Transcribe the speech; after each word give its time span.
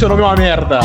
seu 0.00 0.08
nome 0.08 0.22
é 0.22 0.24
uma 0.24 0.34
merda. 0.36 0.80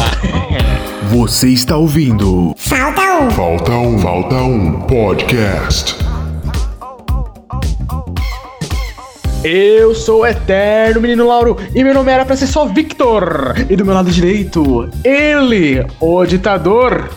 Você 1.08 1.48
está 1.48 1.78
ouvindo. 1.78 2.54
Falta 2.58 3.02
um. 3.02 3.32
Falta 3.32 3.72
um. 3.72 3.98
Falta 3.98 4.36
um 4.36 4.82
podcast. 4.82 5.96
Eu 9.41 9.96
sou 9.96 10.24
o 10.24 10.26
Eterno 10.26 11.00
Menino 11.00 11.26
Lauro 11.26 11.55
e 11.74 11.82
meu 11.82 11.94
nome 11.94 12.12
era 12.12 12.26
pra 12.26 12.36
ser 12.36 12.48
só 12.48 12.66
Victor. 12.66 13.55
E 13.70 13.78
do 13.78 13.86
meu 13.86 13.94
lado 13.94 14.12
direito, 14.12 14.90
ele, 15.02 15.88
o 16.02 16.26
ditador, 16.26 17.10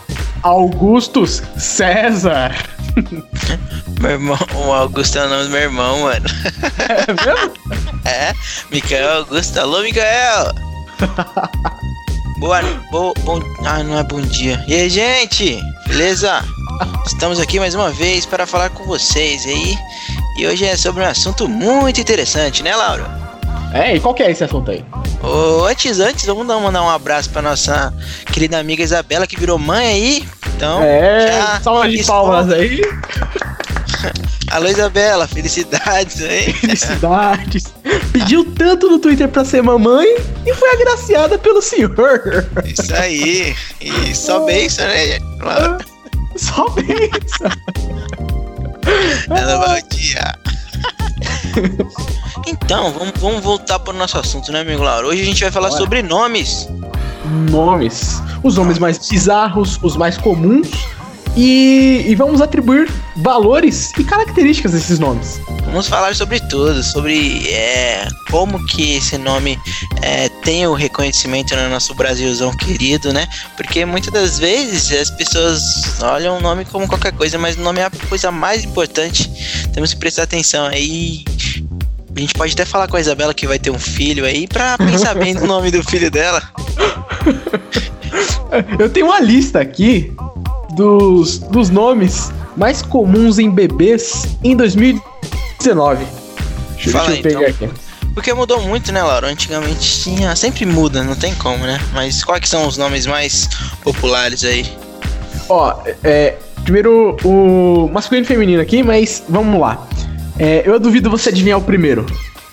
Augustus 0.45 1.43
César. 1.57 2.55
Meu 4.01 4.13
irmão, 4.13 4.39
o 4.55 4.73
Augusto 4.73 5.19
é 5.19 5.27
o 5.27 5.29
nome 5.29 5.45
do 5.45 5.51
meu 5.51 5.61
irmão, 5.61 6.03
mano. 6.03 6.27
É 6.79 7.25
mesmo? 7.25 7.99
É, 8.07 8.33
Micael 8.71 9.19
Augusto. 9.19 9.59
Alô, 9.59 9.83
Micael! 9.83 10.55
Boa, 12.39 12.63
bo, 12.91 13.13
bom, 13.25 13.41
ah, 13.67 13.83
não 13.83 13.99
é 13.99 14.05
bom 14.05 14.21
dia. 14.21 14.65
E 14.69 14.75
aí, 14.75 14.89
gente? 14.89 15.61
Beleza? 15.89 16.45
Estamos 17.05 17.41
aqui 17.41 17.59
mais 17.59 17.75
uma 17.75 17.91
vez 17.91 18.25
para 18.25 18.47
falar 18.47 18.71
com 18.71 18.85
vocês 18.85 19.45
aí. 19.45 19.77
E 20.39 20.47
hoje 20.47 20.65
é 20.65 20.77
sobre 20.77 21.03
um 21.03 21.07
assunto 21.07 21.49
muito 21.49 22.01
interessante, 22.01 22.63
né, 22.63 22.77
Laura? 22.77 23.11
É, 23.75 23.97
e 23.97 24.01
qual 24.01 24.15
que 24.15 24.23
é 24.23 24.31
esse 24.31 24.45
assunto 24.45 24.71
aí? 24.71 24.85
Ô, 25.21 25.65
antes, 25.65 25.99
antes, 25.99 26.27
vamos 26.27 26.47
dar, 26.47 26.61
mandar 26.61 26.83
um 26.83 26.89
abraço 26.89 27.29
para 27.31 27.43
nossa 27.43 27.93
querida 28.33 28.57
amiga 28.59 28.85
Isabela, 28.85 29.27
que 29.27 29.39
virou 29.39 29.59
mãe 29.59 29.87
aí. 29.87 30.29
Então, 30.57 30.81
É, 30.83 31.59
salva 31.61 31.89
de 31.89 32.05
palmas 32.05 32.51
aí. 32.53 32.81
Alô, 34.53 34.69
Isabela, 34.69 35.27
felicidades 35.27 36.23
aí. 36.23 36.53
Felicidades. 36.53 37.65
Pediu 38.13 38.45
tanto 38.55 38.89
no 38.89 38.99
Twitter 38.99 39.29
pra 39.29 39.45
ser 39.45 39.63
mamãe 39.63 40.07
e 40.47 40.55
foi 40.55 40.71
agraciada 40.73 41.39
pelo 41.39 41.63
senhor. 41.63 42.47
Isso 42.65 42.95
aí. 42.95 43.55
E 43.81 44.15
só 44.15 44.45
beijo, 44.45 44.81
né, 44.81 45.19
Laura? 45.41 45.79
Só 46.37 46.69
pensa. 46.71 47.51
Ela 49.31 49.59
vai 49.59 49.79
odiar. 49.81 50.39
Então, 52.47 52.93
vamos, 52.93 53.13
vamos 53.19 53.43
voltar 53.43 53.79
para 53.79 53.93
o 53.93 53.97
nosso 53.97 54.19
assunto, 54.19 54.53
né, 54.53 54.61
amigo 54.61 54.83
Lauro? 54.83 55.09
Hoje 55.09 55.23
a 55.23 55.25
gente 55.25 55.43
vai 55.43 55.51
falar 55.51 55.69
Bora. 55.69 55.81
sobre 55.81 56.03
nomes. 56.03 56.69
Nomes. 57.51 58.23
Os 58.43 58.57
nomes 58.57 58.79
mais 58.79 59.09
bizarros, 59.09 59.79
os 59.83 59.97
mais 59.97 60.17
comuns. 60.17 60.69
E, 61.41 62.05
e 62.09 62.17
vamos 62.17 62.41
atribuir 62.41 62.91
valores 63.19 63.93
e 63.97 64.03
características 64.03 64.73
desses 64.73 64.99
nomes. 64.99 65.41
Vamos 65.67 65.87
falar 65.87 66.13
sobre 66.17 66.41
tudo, 66.41 66.83
sobre 66.83 67.49
é, 67.49 68.09
como 68.29 68.67
que 68.67 68.97
esse 68.97 69.17
nome 69.17 69.57
é, 70.03 70.29
tem 70.29 70.67
o 70.67 70.75
reconhecimento 70.75 71.55
no 71.55 71.69
nosso 71.69 71.95
Brasilzão 71.95 72.51
querido, 72.57 73.13
né? 73.13 73.29
Porque 73.57 73.85
muitas 73.85 74.13
das 74.13 74.37
vezes 74.41 74.91
as 74.91 75.13
pessoas 75.13 76.03
olham 76.03 76.39
o 76.39 76.41
nome 76.41 76.65
como 76.65 76.89
qualquer 76.89 77.13
coisa, 77.13 77.39
mas 77.39 77.57
o 77.57 77.61
nome 77.61 77.79
é 77.79 77.85
a 77.85 77.91
coisa 78.09 78.33
mais 78.33 78.65
importante. 78.65 79.31
Temos 79.73 79.95
que 79.95 80.01
prestar 80.01 80.25
atenção 80.25 80.67
aí. 80.67 81.23
A 82.17 82.19
gente 82.19 82.35
pode 82.35 82.53
até 82.53 82.65
falar 82.65 82.89
com 82.89 82.97
a 82.97 83.01
Isabela 83.01 83.33
que 83.33 83.47
vai 83.47 83.61
ter 83.61 83.71
um 83.71 83.79
filho 83.79 84.25
aí 84.25 84.49
pra 84.49 84.77
pensar 84.77 85.15
bem 85.15 85.35
no 85.35 85.47
nome 85.47 85.71
do 85.71 85.85
filho 85.85 86.11
dela. 86.11 86.43
Eu 88.77 88.91
tenho 88.91 89.07
uma 89.07 89.21
lista 89.21 89.61
aqui 89.61 90.13
dos, 90.79 91.39
dos 91.39 91.69
nomes 91.69 92.33
mais 92.57 92.81
comuns 92.81 93.39
em 93.39 93.51
bebês 93.51 94.27
em 94.43 94.57
2019. 94.57 96.07
Deixa, 96.75 96.91
Fala 96.91 97.09
deixa 97.11 97.29
eu 97.29 97.33
pegar 97.33 97.49
aqui. 97.49 97.69
Porque 98.15 98.33
mudou 98.33 98.61
muito, 98.63 98.91
né, 98.93 99.03
Laura? 99.03 99.29
Antigamente 99.29 100.03
tinha. 100.03 100.35
Sempre 100.35 100.65
muda, 100.65 101.03
não 101.03 101.15
tem 101.15 101.35
como, 101.35 101.65
né? 101.65 101.81
Mas 101.93 102.25
quais 102.25 102.41
que 102.41 102.49
são 102.49 102.67
os 102.67 102.77
nomes 102.77 103.07
mais 103.07 103.49
populares 103.83 104.45
aí? 104.45 104.67
Ó, 105.49 105.75
é, 106.03 106.37
primeiro 106.63 107.17
o 107.25 107.89
masculino 107.93 108.25
e 108.25 108.29
feminino 108.29 108.63
aqui, 108.63 108.83
mas 108.83 109.23
vamos 109.29 109.61
lá. 109.61 109.87
É, 110.39 110.63
eu 110.65 110.79
duvido 110.79 111.11
você 111.11 111.29
adivinhar 111.29 111.59
o 111.59 111.63
primeiro. 111.63 112.07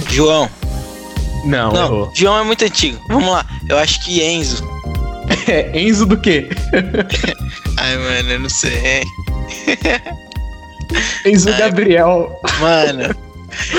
João. 0.09 0.50
Não, 1.46 1.72
Não, 1.72 1.84
errou. 1.84 2.12
João 2.16 2.40
é 2.40 2.44
muito 2.44 2.66
antigo. 2.66 3.00
Vamos 3.07 3.30
lá. 3.30 3.46
Eu 3.69 3.78
acho 3.78 4.03
que 4.03 4.24
Enzo. 4.24 4.75
É, 5.47 5.72
Enzo 5.79 6.06
do 6.06 6.17
quê? 6.17 6.47
Ai, 7.78 7.97
mano, 7.97 8.31
eu 8.31 8.39
não 8.39 8.50
sei. 8.50 9.03
Enzo 11.25 11.50
Ai. 11.50 11.59
Gabriel. 11.59 12.39
Mano. 12.59 13.16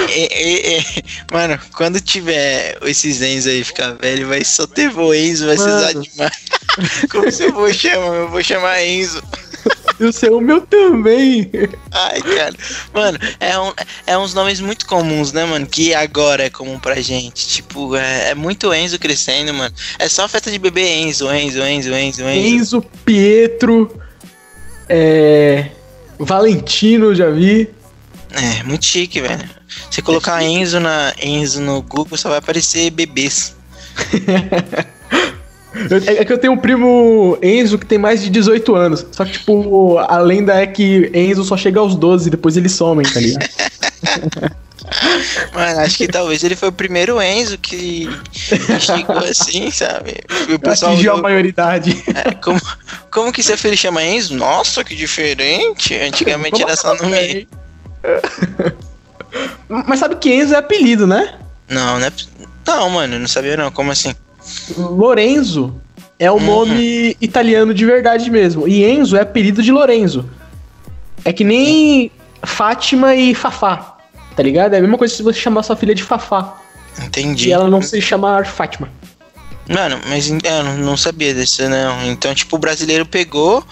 é- 0.09 0.77
é- 0.77 0.78
é- 0.78 0.84
Mano, 1.32 1.59
quando 1.75 2.00
tiver 2.00 2.78
esses 2.82 3.21
Enzo 3.22 3.49
aí 3.49 3.65
ficar 3.65 3.93
velho, 3.94 4.28
vai 4.28 4.44
só 4.44 4.66
ter 4.66 4.91
vô 4.91 5.12
Enzo, 5.12 5.47
vai 5.47 5.56
ser 5.56 5.65
Mano. 5.65 5.77
usado 5.78 6.03
demais. 6.03 6.37
Como 7.10 7.31
seu 7.31 7.53
vô 7.53 7.72
chama? 7.72 8.15
Eu 8.15 8.28
vou 8.31 8.43
chamar 8.43 8.83
Enzo. 8.84 9.22
E 9.99 10.05
o 10.05 10.12
seu 10.12 10.41
meu 10.41 10.61
também. 10.61 11.51
Ai, 11.91 12.21
cara. 12.21 12.55
Mano, 12.93 13.19
é, 13.41 13.59
um, 13.59 13.73
é 14.07 14.19
uns 14.19 14.34
nomes 14.34 14.61
muito 14.61 14.87
comuns, 14.87 15.33
né, 15.33 15.45
mano? 15.45 15.67
Que 15.67 15.95
agora 15.95 16.45
é 16.45 16.51
comum 16.51 16.79
pra 16.79 17.01
gente. 17.01 17.47
Tipo, 17.49 17.97
é, 17.97 18.31
é 18.31 18.34
muito 18.34 18.73
Enzo 18.75 18.99
crescendo, 18.99 19.55
mano. 19.55 19.75
É 19.99 20.09
só 20.09 20.29
festa 20.29 20.51
de 20.51 20.59
bebê 20.59 21.01
Enzo, 21.01 21.33
Enzo, 21.33 21.62
Enzo, 21.62 21.95
Enzo, 21.95 22.23
Enzo. 22.23 22.25
Enzo, 22.25 22.83
Pietro. 23.05 24.01
É. 24.89 25.71
Valentino, 26.19 27.15
já 27.15 27.31
vi. 27.31 27.71
É, 28.33 28.63
muito 28.65 28.84
chique, 28.84 29.21
velho. 29.21 29.49
Você 29.91 30.03
colocar 30.03 30.43
Enzo, 30.43 30.78
na, 30.78 31.15
Enzo 31.23 31.63
no 31.63 31.81
Google, 31.81 32.19
só 32.19 32.28
vai 32.28 32.39
aparecer 32.39 32.91
bebês. 32.91 33.57
Eu- 35.91 36.16
É 36.20 36.25
que 36.25 36.32
eu 36.32 36.38
tenho 36.38 36.53
um 36.53 36.56
primo 36.56 37.38
Enzo 37.42 37.78
que 37.78 37.87
tem 37.87 37.98
mais 37.98 38.22
de 38.22 38.31
18 38.31 38.75
anos. 38.75 39.04
Só 39.12 39.25
que, 39.25 39.32
tipo, 39.32 39.98
a 39.98 40.19
lenda 40.19 40.54
é 40.54 40.66
que 40.66 41.10
Enzo 41.14 41.44
só 41.44 41.56
chega 41.56 41.81
aos 41.81 41.94
12 41.97 42.28
e 42.28 42.31
depois 42.31 42.56
eles 42.56 42.72
somem, 42.72 43.04
tá 43.06 43.20
ligado? 43.20 43.48
Mano, 45.53 45.81
acho 45.81 45.97
que 45.97 46.06
talvez 46.06 46.44
ele 46.44 46.54
foi 46.54 46.69
o 46.69 46.72
primeiro 46.72 47.20
Enzo 47.20 47.59
que 47.59 48.09
chegou 48.78 49.16
assim, 49.19 49.70
sabe? 49.70 50.15
E 50.48 50.54
o 50.54 50.59
pessoal 50.59 50.92
Atingiu 50.92 51.15
a 51.15 51.16
maioridade. 51.16 52.04
é, 52.15 52.31
como, 52.34 52.60
como 53.10 53.32
que 53.32 53.42
seu 53.42 53.59
filho 53.59 53.76
chama 53.76 54.03
Enzo? 54.04 54.34
Nossa, 54.36 54.84
que 54.84 54.94
diferente. 54.94 55.94
Antigamente 55.94 56.62
era 56.62 56.76
só 56.76 56.94
nome. 56.94 57.48
Mas 59.69 59.98
sabe 59.98 60.16
que 60.16 60.32
Enzo 60.32 60.54
é 60.54 60.59
apelido, 60.59 61.06
né? 61.06 61.34
Não, 61.69 61.98
não 61.98 62.06
é. 62.06 62.12
Não, 62.66 62.91
mano, 62.91 63.19
não 63.19 63.26
sabia 63.28 63.56
não. 63.56 63.70
Como 63.72 63.91
assim? 63.91 64.15
Lorenzo 64.79 65.75
é 66.19 66.31
o 66.31 66.34
Uhum. 66.34 66.45
nome 66.45 67.17
italiano 67.21 67.75
de 67.75 67.84
verdade 67.84 68.31
mesmo. 68.31 68.67
E 68.67 68.84
Enzo 68.84 69.17
é 69.17 69.21
apelido 69.23 69.62
de 69.62 69.71
Lorenzo. 69.73 70.29
É 71.25 71.33
que 71.33 71.45
nem 71.45 72.11
Fátima 72.45 73.15
e 73.15 73.34
Fafá. 73.34 73.97
Tá 74.34 74.43
ligado? 74.43 74.75
É 74.75 74.79
a 74.79 74.81
mesma 74.81 74.99
coisa 74.99 75.15
se 75.15 75.23
você 75.23 75.39
chamar 75.41 75.62
sua 75.62 75.77
filha 75.77 75.95
de 75.95 76.03
Fafá. 76.03 76.57
Entendi. 77.03 77.49
E 77.49 77.53
ela 77.53 77.69
não 77.69 77.83
se 77.83 78.01
chamar 78.01 78.47
Fátima. 78.47 78.89
Mano, 79.69 79.98
mas 80.09 80.31
é, 80.31 80.60
eu 80.60 80.65
não- 80.78 80.97
sabia 80.97 81.34
desse, 81.34 81.66
não. 81.69 82.07
Então, 82.07 82.34
tipo, 82.34 82.54
o 82.57 82.59
brasileiro 82.59 83.04
pegou 83.04 83.65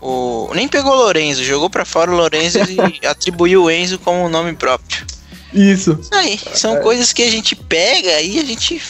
o. 0.00 0.50
Nem 0.54 0.66
pegou 0.66 0.92
o 0.92 0.96
Lorenzo, 0.96 1.44
jogou 1.44 1.68
pra 1.68 1.84
fora 1.84 2.10
o 2.10 2.16
Lorenzo 2.16 2.58
e 2.58 2.78
atribuiu 3.06 3.64
o 3.64 3.70
Enzo 3.70 3.98
como 3.98 4.28
nome 4.28 4.54
próprio. 4.54 5.04
Isso. 5.52 5.98
Isso 6.00 6.14
aí, 6.14 6.40
são 6.54 6.78
coisas 6.80 7.12
que 7.12 7.22
a 7.22 7.30
gente 7.30 7.54
pega 7.54 8.22
e 8.22 8.38
a 8.40 8.44
gente 8.44 8.80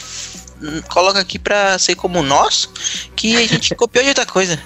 coloca 0.88 1.18
aqui 1.20 1.38
pra 1.38 1.78
ser 1.78 1.94
como 1.94 2.22
nosso, 2.22 2.70
que 3.16 3.36
a 3.36 3.46
gente 3.46 3.74
copiou 3.78 4.02
de 4.04 4.10
outra 4.10 4.26
coisa. 4.26 4.58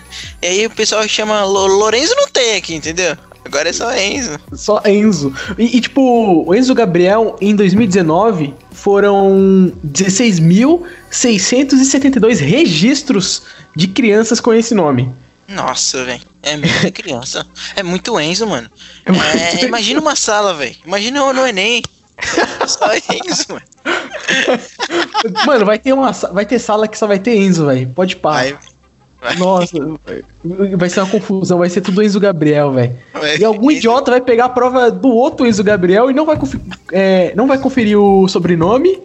E 0.42 0.46
aí 0.46 0.66
o 0.66 0.70
pessoal 0.70 1.06
chama 1.08 1.44
Lo- 1.44 1.66
Lorenzo 1.66 2.14
não 2.16 2.28
tem 2.28 2.56
aqui, 2.56 2.74
entendeu? 2.74 3.16
Agora 3.44 3.68
é 3.68 3.72
só 3.72 3.94
Enzo. 3.96 4.40
Só 4.54 4.82
Enzo. 4.84 5.32
E, 5.56 5.76
e, 5.76 5.80
tipo, 5.80 6.42
o 6.44 6.52
Enzo 6.52 6.74
Gabriel, 6.74 7.36
em 7.40 7.54
2019, 7.54 8.52
foram 8.72 9.72
16.672 9.86 12.40
registros 12.40 13.42
de 13.74 13.88
crianças 13.88 14.40
com 14.40 14.52
esse 14.52 14.74
nome. 14.74 15.10
Nossa, 15.48 16.04
velho. 16.04 16.20
É 16.42 16.56
muita 16.56 16.90
criança. 16.90 17.46
É 17.76 17.82
muito 17.84 18.18
Enzo, 18.18 18.48
mano. 18.48 18.68
É 19.04 19.60
É, 19.60 19.64
imagina 19.64 20.00
uma 20.00 20.16
sala, 20.16 20.52
velho. 20.54 20.74
Imagina 20.84 21.32
no 21.32 21.46
Enem. 21.46 21.82
Só 22.66 22.94
Enzo, 22.94 23.46
mano. 23.50 23.62
Mano, 25.46 25.66
vai 25.66 25.78
ter, 25.78 25.92
uma, 25.92 26.12
vai 26.12 26.46
ter 26.46 26.58
sala 26.58 26.88
que 26.88 26.98
só 26.98 27.06
vai 27.06 27.18
ter 27.18 27.36
Enzo, 27.36 27.66
velho. 27.66 27.88
Pode 27.88 28.16
parar. 28.16 28.58
Nossa, 29.38 29.76
vai 30.76 30.88
ser 30.88 31.00
uma 31.00 31.10
confusão, 31.10 31.58
vai 31.58 31.68
ser 31.68 31.80
tudo 31.80 32.02
Enzo 32.02 32.20
Gabriel, 32.20 32.72
velho. 32.72 32.96
E 33.38 33.44
algum 33.44 33.70
idiota 33.70 34.10
vai 34.10 34.20
pegar 34.20 34.46
a 34.46 34.50
prova 34.50 34.90
do 34.90 35.08
outro 35.08 35.46
Enzo 35.46 35.64
Gabriel 35.64 36.10
e 36.10 36.14
não 36.14 36.24
vai, 36.24 36.38
é, 36.92 37.32
não 37.34 37.46
vai 37.46 37.58
conferir 37.58 37.98
o 37.98 38.28
sobrenome 38.28 39.00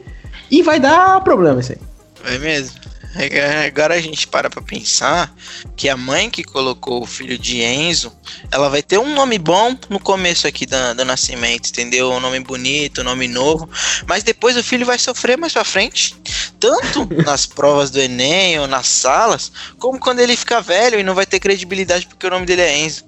e 0.50 0.62
vai 0.62 0.80
dar 0.80 1.22
problema 1.24 1.60
isso 1.60 1.72
aí. 1.72 1.78
Vai 2.24 2.38
mesmo. 2.38 2.80
É 3.16 3.66
agora 3.66 3.96
a 3.96 4.02
gente 4.02 4.28
para 4.28 4.50
pra 4.50 4.62
pensar 4.62 5.34
que 5.76 5.90
a 5.90 5.98
mãe 5.98 6.30
que 6.30 6.44
colocou 6.44 7.04
o 7.04 7.06
filho 7.06 7.38
de 7.38 7.62
Enzo, 7.62 8.12
ela 8.52 8.70
vai 8.70 8.82
ter 8.82 8.98
um 8.98 9.14
nome 9.14 9.38
bom 9.38 9.78
no 9.90 10.00
começo 10.00 10.48
aqui 10.48 10.66
do, 10.66 10.96
do 10.96 11.06
nascimento, 11.06 11.70
entendeu? 11.70 12.12
Um 12.12 12.20
nome 12.20 12.40
bonito, 12.40 13.02
um 13.02 13.06
nome 13.06 13.28
novo, 13.28 13.70
mas 14.08 14.24
depois 14.24 14.56
o 14.56 14.64
filho 14.64 14.86
vai 14.86 14.98
sofrer 14.98 15.38
mais 15.38 15.54
pra 15.54 15.64
frente, 15.64 16.16
tanto 16.60 17.08
nas 17.26 17.46
provas 17.46 17.92
do 17.92 18.00
Enem 18.00 18.60
ou 18.60 18.68
nas 18.68 18.88
salas, 18.88 19.52
como 19.78 20.00
quando 20.00 20.20
ele 20.20 20.36
ficar 20.36 20.62
velho 20.62 21.00
e 21.00 21.04
não 21.04 21.16
vai 21.16 21.26
ter 21.26 21.40
credibilidade 21.40 22.08
porque 22.08 22.28
o 22.28 22.30
nome 22.30 22.46
dele 22.46 22.62
é 22.62 22.80
Enzo. 22.80 23.04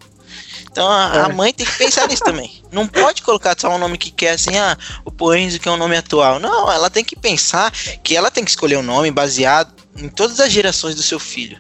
Então 0.74 0.90
a, 0.90 1.12
é. 1.14 1.20
a, 1.20 1.30
mãe 1.30 1.54
tem 1.54 1.68
que 1.68 1.78
pensar 1.78 2.08
nisso 2.08 2.24
também. 2.24 2.64
Não 2.72 2.88
pode 2.88 3.22
colocar 3.22 3.56
só 3.56 3.70
um 3.70 3.78
nome 3.78 3.96
que 3.96 4.10
quer 4.10 4.32
assim, 4.32 4.58
ah, 4.58 4.76
o 5.06 5.12
Poenzo 5.12 5.60
que 5.60 5.70
é 5.70 5.72
um 5.72 5.78
nome 5.78 5.96
atual. 5.96 6.40
Não, 6.40 6.70
ela 6.72 6.90
tem 6.90 7.06
que 7.06 7.16
pensar 7.16 7.72
que 8.04 8.18
ela 8.18 8.32
tem 8.32 8.44
que 8.44 8.50
escolher 8.50 8.78
um 8.78 8.84
nome 8.84 9.12
baseado 9.12 9.72
em 9.96 10.10
todas 10.10 10.40
as 10.40 10.52
gerações 10.52 10.96
do 10.96 11.04
seu 11.04 11.20
filho. 11.20 11.60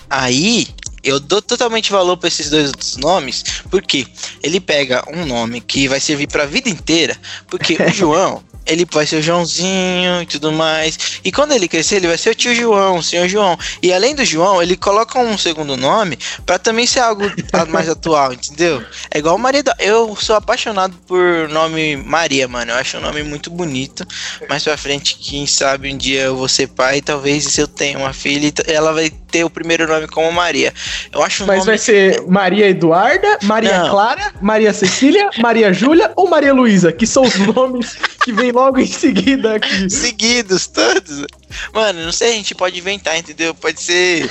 Aí, 0.10 0.68
eu 1.10 1.20
dou 1.20 1.42
totalmente 1.42 1.92
valor 1.92 2.18
para 2.18 2.28
esses 2.28 2.50
dois 2.50 2.68
outros 2.68 2.98
nomes, 2.98 3.44
porque 3.70 4.08
ele 4.42 4.60
pega 4.60 5.04
um 5.12 5.26
nome 5.26 5.62
que 5.62 5.88
vai 5.88 6.00
servir 6.00 6.28
para 6.28 6.44
a 6.44 6.48
vida 6.48 6.70
inteira, 6.70 7.18
porque 7.48 7.76
o 7.82 7.90
João 7.94 8.44
ele 8.70 8.86
vai 8.92 9.06
ser 9.06 9.18
o 9.18 9.22
Joãozinho 9.22 10.22
e 10.22 10.26
tudo 10.26 10.52
mais. 10.52 11.20
E 11.24 11.32
quando 11.32 11.52
ele 11.52 11.68
crescer, 11.68 11.98
ele 11.98 12.08
vai 12.08 12.18
ser 12.18 12.30
o 12.30 12.36
tio 12.36 12.54
João, 12.56 12.98
o 12.98 13.04
senhor 13.04 13.28
João. 13.28 13.58
E 13.82 13.92
além 13.92 14.16
do 14.16 14.24
João, 14.24 14.62
ele 14.62 14.78
coloca 14.78 15.20
um 15.20 15.38
segundo 15.38 15.76
nome 15.76 16.18
para 16.46 16.60
também 16.60 16.86
ser 16.86 17.00
algo 17.00 17.24
mais 17.68 17.88
atual, 17.90 18.34
entendeu? 18.34 18.84
É 19.12 19.20
igual 19.20 19.38
Maria. 19.38 19.64
Da... 19.64 19.76
Eu 19.80 20.16
sou 20.16 20.36
apaixonado 20.36 20.96
por 21.08 21.50
nome 21.50 21.98
Maria, 21.98 22.48
mano. 22.48 22.72
Eu 22.72 22.78
acho 22.78 22.98
um 22.98 23.02
nome 23.02 23.24
muito 23.24 23.50
bonito. 23.50 24.06
Mais 24.48 24.64
pra 24.64 24.78
frente, 24.78 25.18
quem 25.18 25.46
sabe 25.46 25.92
um 25.92 25.98
dia 25.98 26.24
eu 26.24 26.38
vou 26.38 26.48
ser 26.48 26.68
pai, 26.68 27.02
talvez 27.02 27.46
se 27.46 27.62
eu 27.62 27.68
tenha 27.68 27.98
uma 27.98 28.14
filha, 28.14 28.54
ela 28.68 28.94
vai 28.94 29.10
ter 29.10 29.44
o 29.44 29.50
primeiro 29.50 29.88
nome 29.88 30.08
como 30.08 30.32
Maria. 30.32 30.74
Eu 31.12 31.24
acho 31.24 31.46
Mas 31.46 31.60
nome... 31.60 31.72
vai 31.72 31.78
ser 31.78 32.22
Maria 32.28 32.68
Eduarda, 32.68 33.40
Maria 33.44 33.80
Não. 33.80 33.90
Clara, 33.90 34.34
Maria 34.42 34.74
Cecília, 34.74 35.30
Maria 35.38 35.72
Júlia 35.72 36.12
ou 36.16 36.30
Maria 36.30 36.54
Luísa, 36.54 36.92
que 36.92 37.06
são 37.06 37.24
os 37.24 37.36
nomes 37.54 37.96
que 38.24 38.32
vêm 38.32 38.52
logo 38.60 38.80
em 38.80 38.88
seguida 38.88 39.56
aqui. 39.56 39.90
Seguidos, 39.90 40.68
todos. 40.68 41.26
Mano, 41.74 42.04
não 42.06 42.12
sei, 42.12 42.32
a 42.32 42.36
gente 42.36 42.54
pode 42.54 42.78
inventar, 42.78 43.18
entendeu? 43.18 43.54
Pode 43.56 43.82
ser. 43.82 44.30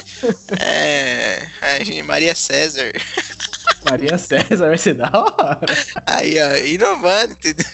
é, 0.61 2.03
Maria 2.05 2.35
César. 2.35 2.93
Maria 3.89 4.19
César 4.19 4.69
vai 4.69 4.79
ser 4.79 4.95
da 4.95 5.11
hora. 5.13 5.67
Aí, 6.07 6.37
ó, 6.41 6.57
inovando, 6.57 7.33
entendeu? 7.33 7.67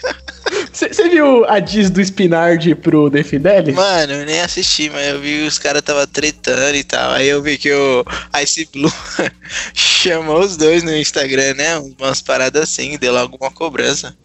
Você 0.73 1.09
viu 1.09 1.45
a 1.47 1.59
diz 1.61 1.91
do 1.91 2.01
Spinard 2.01 2.75
pro 2.77 3.11
The 3.11 3.23
Fidelis? 3.23 3.75
Mano, 3.75 4.13
eu 4.13 4.27
nem 4.27 4.41
assisti, 4.41 4.91
mas 4.91 5.09
eu 5.09 5.21
vi 5.21 5.41
que 5.41 5.47
os 5.47 5.59
caras 5.59 5.83
tava 5.83 6.07
tretando 6.07 6.77
e 6.77 6.85
tal. 6.85 7.13
Aí 7.13 7.29
eu 7.29 7.43
vi 7.43 7.57
que 7.57 7.73
o 7.73 8.05
Ice 8.43 8.69
Blue 8.73 8.93
chamou 9.73 10.41
os 10.41 10.57
dois 10.57 10.83
no 10.83 10.95
Instagram, 10.95 11.55
né? 11.55 11.79
Umas 11.79 12.21
paradas 12.21 12.63
assim, 12.63 12.99
deu 12.99 13.13
logo 13.13 13.37
uma 13.41 13.51
cobrança. 13.51 14.17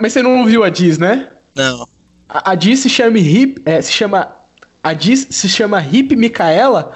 Mas 0.00 0.12
você 0.12 0.22
não 0.22 0.44
viu 0.44 0.64
a 0.64 0.70
diz, 0.70 0.98
né? 0.98 1.28
Não. 1.54 1.88
A, 2.28 2.52
a 2.52 2.54
diz 2.54 2.80
se 2.80 2.88
chama 2.88 3.18
Hip. 3.18 3.62
É, 3.64 3.80
se 3.80 3.92
chama. 3.92 4.36
A 4.82 4.92
diz 4.92 5.26
se 5.30 5.48
chama 5.48 5.80
Hip 5.82 6.14
Micaela. 6.14 6.92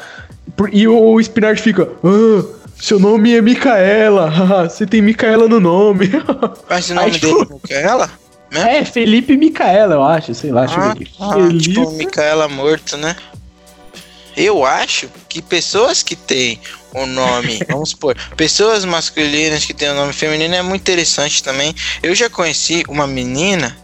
E 0.73 0.87
o 0.87 1.21
Spinard 1.21 1.61
fica. 1.61 1.89
Ah, 2.05 2.63
seu 2.83 2.99
nome 2.99 3.35
é 3.35 3.41
Micaela. 3.41 4.31
Você 4.69 4.87
tem 4.87 5.01
Micaela 5.01 5.49
no 5.49 5.61
nome. 5.61 6.11
Mas 6.69 6.91
o 6.91 6.95
nome 6.95 7.13
Aí, 7.13 7.19
dele 7.19 7.41
é 7.41 7.53
Micaela? 7.55 8.07
Né? 8.07 8.13
É, 8.53 8.85
Felipe 8.85 9.35
Micaela, 9.35 9.95
eu 9.95 10.03
acho, 10.03 10.35
sei 10.35 10.53
lá, 10.53 10.67
ah. 10.69 10.95
Ah, 11.19 11.33
Felipe... 11.33 11.73
Tipo, 11.73 11.91
Micaela 11.93 12.47
morto, 12.49 12.99
né? 12.99 13.17
Eu 14.37 14.63
acho 14.63 15.09
que 15.27 15.41
pessoas 15.41 16.03
que 16.03 16.15
têm 16.15 16.61
o 16.93 17.07
nome, 17.07 17.61
vamos 17.67 17.91
supor, 17.91 18.15
pessoas 18.37 18.85
masculinas 18.85 19.65
que 19.65 19.73
têm 19.73 19.89
o 19.89 19.95
nome 19.95 20.13
feminino 20.13 20.55
é 20.55 20.61
muito 20.61 20.83
interessante 20.83 21.43
também. 21.43 21.75
Eu 22.03 22.15
já 22.15 22.29
conheci 22.29 22.83
uma 22.89 23.07
menina 23.07 23.75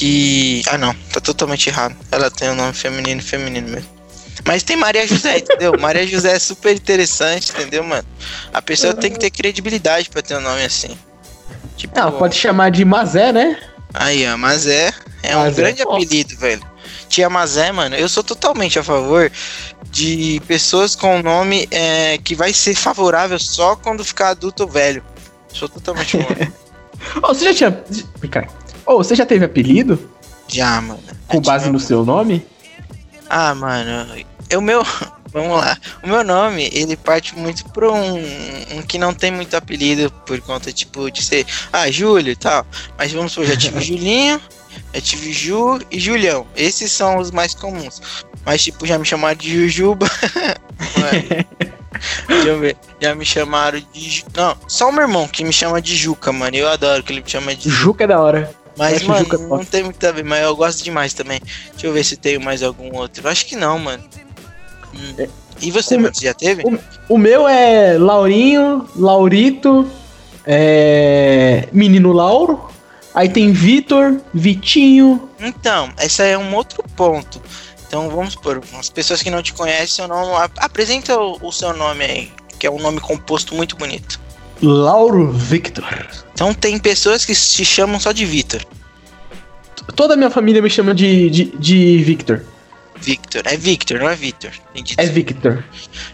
que. 0.00 0.62
Ah, 0.66 0.78
não, 0.78 0.94
tá 1.12 1.20
totalmente 1.20 1.68
errado. 1.68 1.94
Ela 2.10 2.30
tem 2.30 2.48
o 2.48 2.54
nome 2.54 2.72
feminino 2.72 3.22
feminino 3.22 3.68
mesmo. 3.68 4.00
Mas 4.46 4.62
tem 4.62 4.74
Maria 4.74 5.06
José, 5.06 5.38
entendeu? 5.38 5.74
Maria 5.78 6.06
José 6.06 6.32
é 6.32 6.38
super 6.38 6.74
interessante, 6.74 7.52
entendeu, 7.52 7.84
mano? 7.84 8.08
A 8.54 8.62
pessoa 8.62 8.94
tem 8.94 9.12
que 9.12 9.18
ter 9.18 9.30
credibilidade 9.30 10.08
pra 10.08 10.22
ter 10.22 10.36
um 10.36 10.40
nome 10.40 10.64
assim. 10.64 10.96
Tipo, 11.76 11.98
Ela 11.98 12.12
pode 12.12 12.34
chamar 12.34 12.70
de 12.70 12.82
Mazé, 12.82 13.30
né? 13.30 13.58
Aí, 13.92 14.26
ó, 14.26 14.38
Mazé 14.38 14.94
é 15.22 15.36
um 15.36 15.52
grande 15.52 15.82
apelido, 15.82 16.34
velho. 16.38 16.62
Tia 17.06 17.28
Mazé, 17.28 17.70
mano, 17.70 17.94
eu 17.96 18.08
sou 18.08 18.24
totalmente 18.24 18.78
a 18.78 18.84
favor 18.84 19.30
de 19.90 20.40
pessoas 20.46 20.94
com 20.94 21.20
nome 21.20 21.68
é, 21.70 22.16
que 22.18 22.34
vai 22.34 22.54
ser 22.54 22.74
favorável 22.74 23.38
só 23.38 23.76
quando 23.76 24.04
ficar 24.04 24.30
adulto 24.30 24.62
ou 24.62 24.68
velho. 24.68 25.04
Sou 25.52 25.68
totalmente 25.68 26.16
a 26.16 26.22
favor. 26.22 26.52
oh, 27.22 27.34
você 27.34 27.52
já 27.52 27.54
tinha. 27.54 27.84
Ricardo, 28.22 28.59
oh, 28.90 28.98
você 28.98 29.14
já 29.14 29.24
teve 29.24 29.44
apelido? 29.44 29.98
Já, 30.48 30.80
mano. 30.80 31.00
Com 31.28 31.40
base 31.40 31.70
no 31.70 31.78
seu 31.78 32.04
nome? 32.04 32.44
Ah, 33.28 33.54
mano, 33.54 34.06
o 34.56 34.60
meu. 34.60 34.84
Vamos 35.32 35.60
lá. 35.60 35.78
O 36.02 36.08
meu 36.08 36.24
nome, 36.24 36.68
ele 36.72 36.96
parte 36.96 37.38
muito 37.38 37.64
pra 37.70 37.88
um, 37.88 38.16
um, 38.16 38.82
que 38.82 38.98
não 38.98 39.14
tem 39.14 39.30
muito 39.30 39.56
apelido 39.56 40.10
por 40.26 40.40
conta, 40.40 40.72
tipo, 40.72 41.08
de 41.08 41.22
ser, 41.22 41.46
ah, 41.72 41.88
Júlio 41.88 42.32
e 42.32 42.36
tal. 42.36 42.66
Mas 42.98 43.12
vamos 43.12 43.30
supor, 43.30 43.46
já 43.46 43.56
tive 43.56 43.78
Julinho, 43.80 44.40
já 44.92 45.00
tive 45.00 45.32
Ju 45.32 45.78
e 45.88 46.00
Julião. 46.00 46.48
Esses 46.56 46.90
são 46.90 47.18
os 47.18 47.30
mais 47.30 47.54
comuns. 47.54 48.02
Mas, 48.44 48.64
tipo, 48.64 48.84
já 48.84 48.98
me 48.98 49.04
chamaram 49.04 49.36
de 49.36 49.54
Jujuba. 49.54 50.10
Deixa 52.26 52.48
eu 52.48 52.58
ver. 52.58 52.76
Já 53.00 53.14
me 53.14 53.24
chamaram 53.24 53.80
de. 53.92 54.24
Não, 54.34 54.56
só 54.66 54.88
o 54.88 54.92
meu 54.92 55.02
irmão 55.02 55.28
que 55.28 55.44
me 55.44 55.52
chama 55.52 55.80
de 55.80 55.94
Juca, 55.96 56.32
mano. 56.32 56.56
Eu 56.56 56.68
adoro 56.68 57.04
que 57.04 57.12
ele 57.12 57.20
me 57.20 57.30
chama 57.30 57.54
de. 57.54 57.68
Juca 57.68 58.02
é 58.02 58.06
da 58.08 58.20
hora. 58.20 58.52
Mas, 58.80 59.02
mano, 59.02 59.26
é 59.30 59.36
não 59.36 59.62
tem 59.62 59.82
muito 59.84 60.06
a 60.06 60.10
ver, 60.10 60.24
mas 60.24 60.42
eu 60.42 60.56
gosto 60.56 60.82
demais 60.82 61.12
também. 61.12 61.38
Deixa 61.72 61.86
eu 61.86 61.92
ver 61.92 62.02
se 62.02 62.16
tem 62.16 62.38
mais 62.38 62.62
algum 62.62 62.96
outro. 62.96 63.28
Acho 63.28 63.44
que 63.44 63.54
não, 63.54 63.78
mano. 63.78 64.02
Hum. 64.94 65.26
E 65.60 65.70
você, 65.70 65.96
o, 65.98 66.10
já 66.18 66.32
teve? 66.32 66.62
O, 66.62 67.14
o, 67.14 67.18
meu 67.18 67.46
é 67.46 67.98
Laurinho, 67.98 68.88
Laurito, 68.96 69.86
é, 70.46 71.68
Menino 71.70 72.10
Lauro. 72.10 72.70
Aí 73.14 73.28
tem 73.28 73.52
Vitor, 73.52 74.18
Vitinho. 74.32 75.28
Então, 75.38 75.92
esse 76.00 76.22
é 76.22 76.38
um 76.38 76.54
outro 76.54 76.82
ponto. 76.96 77.38
Então 77.86 78.08
vamos 78.08 78.34
por 78.34 78.62
as 78.78 78.88
pessoas 78.88 79.22
que 79.22 79.28
não 79.30 79.42
te 79.42 79.52
conhecem, 79.52 79.88
seu 79.88 80.08
nome, 80.08 80.32
apresenta 80.56 81.20
o, 81.20 81.36
o 81.42 81.52
seu 81.52 81.76
nome 81.76 82.04
aí, 82.04 82.32
que 82.58 82.66
é 82.66 82.70
um 82.70 82.78
nome 82.78 82.98
composto 82.98 83.54
muito 83.54 83.76
bonito. 83.76 84.18
Lauro 84.62 85.32
Victor. 85.32 86.08
Então 86.32 86.54
tem 86.54 86.78
pessoas 86.78 87.24
que 87.24 87.34
se 87.34 87.64
chamam 87.64 87.98
só 88.00 88.12
de 88.12 88.24
Victor. 88.24 88.64
Toda 89.96 90.14
a 90.14 90.16
minha 90.16 90.30
família 90.30 90.62
me 90.62 90.70
chama 90.70 90.94
de, 90.94 91.30
de, 91.30 91.44
de 91.56 91.98
Victor. 92.02 92.42
Victor. 93.00 93.42
É 93.46 93.56
Victor, 93.56 93.98
não 93.98 94.10
é 94.10 94.14
Victor. 94.14 94.52
É 94.98 95.06
Victor. 95.06 95.64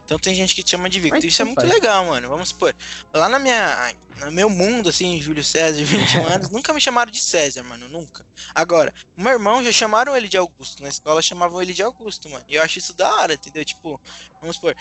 Então 0.05 0.19
tem 0.19 0.35
gente 0.35 0.55
que 0.55 0.63
te 0.63 0.71
chama 0.71 0.89
de 0.89 1.01
Victor. 1.01 1.19
Mas 1.19 1.25
Isso 1.25 1.43
é 1.43 1.45
muito 1.45 1.61
faz. 1.61 1.73
legal, 1.73 2.05
mano. 2.05 2.29
Vamos 2.29 2.51
supor. 2.51 2.75
Lá 3.13 3.29
na 3.29 3.39
minha, 3.39 3.93
no 4.21 4.31
meu 4.31 4.49
mundo, 4.49 4.89
assim, 4.89 5.21
Júlio 5.21 5.43
César, 5.43 5.85
21 5.85 6.27
anos, 6.33 6.51
nunca 6.51 6.73
me 6.73 6.81
chamaram 6.81 7.11
de 7.11 7.21
César, 7.21 7.65
mano. 7.65 7.89
Nunca. 7.89 8.25
Agora, 8.55 8.95
meu 9.17 9.33
irmão 9.33 9.65
já 9.65 9.73
chamaram 9.73 10.17
ele 10.17 10.29
de 10.29 10.37
Augusto. 10.37 10.83
Na 10.83 10.89
escola 10.89 11.21
chamavam 11.21 11.61
ele 11.61 11.75
de 11.75 11.83
Augusto, 11.83 12.31
mano. 12.31 12.45
E 12.49 12.55
eu 12.55 12.63
acho 12.63 12.79
isso 12.79 12.95
da 12.95 13.13
hora, 13.17 13.35
entendeu? 13.35 13.65
Tipo, 13.65 14.01
vamos 14.41 14.57
supor. 14.57 14.77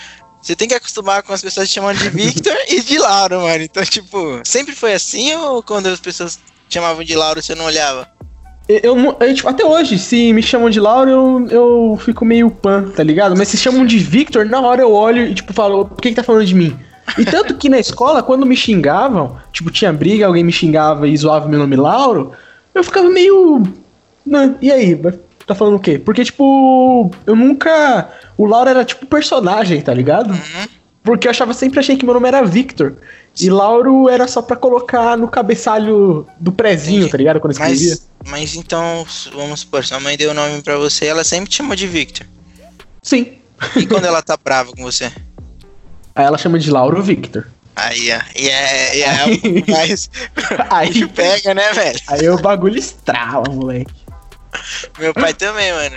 Você 0.46 0.54
tem 0.54 0.68
que 0.68 0.74
acostumar 0.74 1.24
com 1.24 1.32
as 1.32 1.42
pessoas 1.42 1.68
te 1.68 1.74
chamando 1.74 1.98
de 1.98 2.08
Victor 2.08 2.54
e 2.68 2.80
de 2.80 2.98
Lauro, 2.98 3.40
mano. 3.40 3.64
Então, 3.64 3.82
tipo, 3.84 4.40
sempre 4.44 4.76
foi 4.76 4.92
assim 4.92 5.34
ou 5.34 5.60
quando 5.60 5.88
as 5.88 5.98
pessoas 5.98 6.38
chamavam 6.70 7.02
de 7.02 7.16
Lauro 7.16 7.42
você 7.42 7.52
não 7.56 7.64
olhava? 7.64 8.06
Eu, 8.68 8.78
eu, 8.94 9.16
eu, 9.18 9.34
tipo, 9.34 9.48
até 9.48 9.64
hoje, 9.64 9.98
se 9.98 10.32
me 10.32 10.40
chamam 10.40 10.70
de 10.70 10.78
Lauro, 10.78 11.10
eu, 11.10 11.48
eu 11.50 11.98
fico 12.00 12.24
meio 12.24 12.48
pan, 12.48 12.90
tá 12.90 13.02
ligado? 13.02 13.36
Mas 13.36 13.48
se 13.48 13.56
chamam 13.56 13.84
de 13.84 13.98
Victor, 13.98 14.46
na 14.46 14.60
hora 14.60 14.82
eu 14.82 14.92
olho 14.92 15.26
e, 15.26 15.34
tipo, 15.34 15.52
falo, 15.52 15.84
por 15.84 16.00
que, 16.00 16.10
que 16.10 16.14
tá 16.14 16.22
falando 16.22 16.44
de 16.44 16.54
mim? 16.54 16.78
E 17.18 17.24
tanto 17.24 17.56
que 17.56 17.68
na 17.68 17.80
escola, 17.80 18.22
quando 18.22 18.46
me 18.46 18.54
xingavam, 18.54 19.36
tipo, 19.52 19.68
tinha 19.72 19.92
briga, 19.92 20.28
alguém 20.28 20.44
me 20.44 20.52
xingava 20.52 21.08
e 21.08 21.16
zoava 21.16 21.48
meu 21.48 21.58
nome 21.58 21.74
Lauro, 21.74 22.30
eu 22.72 22.84
ficava 22.84 23.10
meio. 23.10 23.64
Né, 24.24 24.54
e 24.62 24.70
aí? 24.70 24.94
Tá 25.46 25.54
falando 25.54 25.76
o 25.76 25.80
quê? 25.80 25.98
Porque, 25.98 26.24
tipo, 26.24 27.10
eu 27.24 27.36
nunca. 27.36 28.10
O 28.36 28.46
Lauro 28.46 28.68
era 28.68 28.84
tipo 28.84 29.06
personagem, 29.06 29.80
tá 29.80 29.94
ligado? 29.94 30.30
Uhum. 30.30 30.66
Porque 31.04 31.28
eu 31.28 31.30
achava 31.30 31.54
sempre 31.54 31.78
achei 31.78 31.96
que 31.96 32.04
meu 32.04 32.14
nome 32.14 32.26
era 32.26 32.44
Victor. 32.44 32.94
E 33.40 33.48
Lauro 33.48 34.08
era 34.08 34.26
só 34.26 34.42
pra 34.42 34.56
colocar 34.56 35.16
no 35.16 35.28
cabeçalho 35.28 36.26
do 36.40 36.50
prezinho, 36.50 36.98
Entendi. 36.98 37.12
tá 37.12 37.18
ligado? 37.18 37.40
Quando 37.40 37.52
eu 37.52 37.60
escrevia. 37.60 37.96
Mas, 38.24 38.30
mas 38.30 38.54
então, 38.56 39.06
vamos 39.32 39.60
supor, 39.60 39.84
sua 39.84 40.00
mãe 40.00 40.16
deu 40.16 40.32
o 40.32 40.34
nome 40.34 40.60
pra 40.62 40.76
você, 40.78 41.06
ela 41.06 41.22
sempre 41.22 41.48
te 41.48 41.56
chama 41.56 41.76
de 41.76 41.86
Victor. 41.86 42.26
Sim. 43.02 43.34
E 43.76 43.86
quando 43.86 44.06
ela 44.06 44.20
tá 44.20 44.36
brava 44.42 44.72
com 44.72 44.82
você? 44.82 45.12
Aí 46.14 46.24
ela 46.24 46.38
chama 46.38 46.58
de 46.58 46.70
Lauro 46.70 47.00
Victor. 47.02 47.46
Aí. 47.76 48.08
E 48.34 48.48
é, 48.48 48.96
e 48.96 49.02
é 49.02 49.38
pouco 49.38 49.70
mais. 49.70 50.10
Aí, 50.70 51.06
pega, 51.08 51.54
né, 51.54 51.72
velho? 51.72 52.00
aí 52.08 52.28
o 52.30 52.38
bagulho 52.38 52.78
estrala, 52.78 53.44
moleque. 53.50 53.94
Meu 54.98 55.12
pai 55.14 55.34
também, 55.34 55.72
mano. 55.72 55.96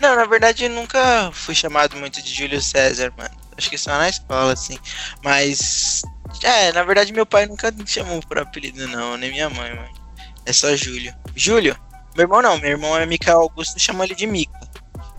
Não, 0.00 0.16
na 0.16 0.24
verdade, 0.24 0.64
eu 0.64 0.70
nunca 0.70 1.30
fui 1.32 1.54
chamado 1.54 1.96
muito 1.96 2.22
de 2.22 2.32
Júlio 2.32 2.60
César, 2.60 3.12
mano. 3.16 3.34
Acho 3.56 3.70
que 3.70 3.78
só 3.78 3.90
na 3.92 4.08
escola, 4.08 4.52
assim. 4.52 4.78
Mas. 5.22 6.02
É, 6.42 6.72
na 6.72 6.82
verdade, 6.82 7.12
meu 7.12 7.26
pai 7.26 7.46
nunca 7.46 7.70
me 7.70 7.86
chamou 7.86 8.20
por 8.22 8.38
apelido, 8.38 8.86
não. 8.88 9.16
Nem 9.16 9.30
minha 9.30 9.48
mãe, 9.48 9.74
mano. 9.74 9.94
É 10.46 10.52
só 10.52 10.74
Júlio. 10.74 11.14
Júlio? 11.34 11.76
Meu 12.16 12.24
irmão 12.24 12.42
não. 12.42 12.58
Meu 12.58 12.70
irmão 12.70 12.96
é 12.96 13.06
Micael 13.06 13.40
Augusto, 13.40 13.78
chama 13.78 14.04
ele 14.04 14.14
de 14.14 14.26
Mica. 14.26 14.58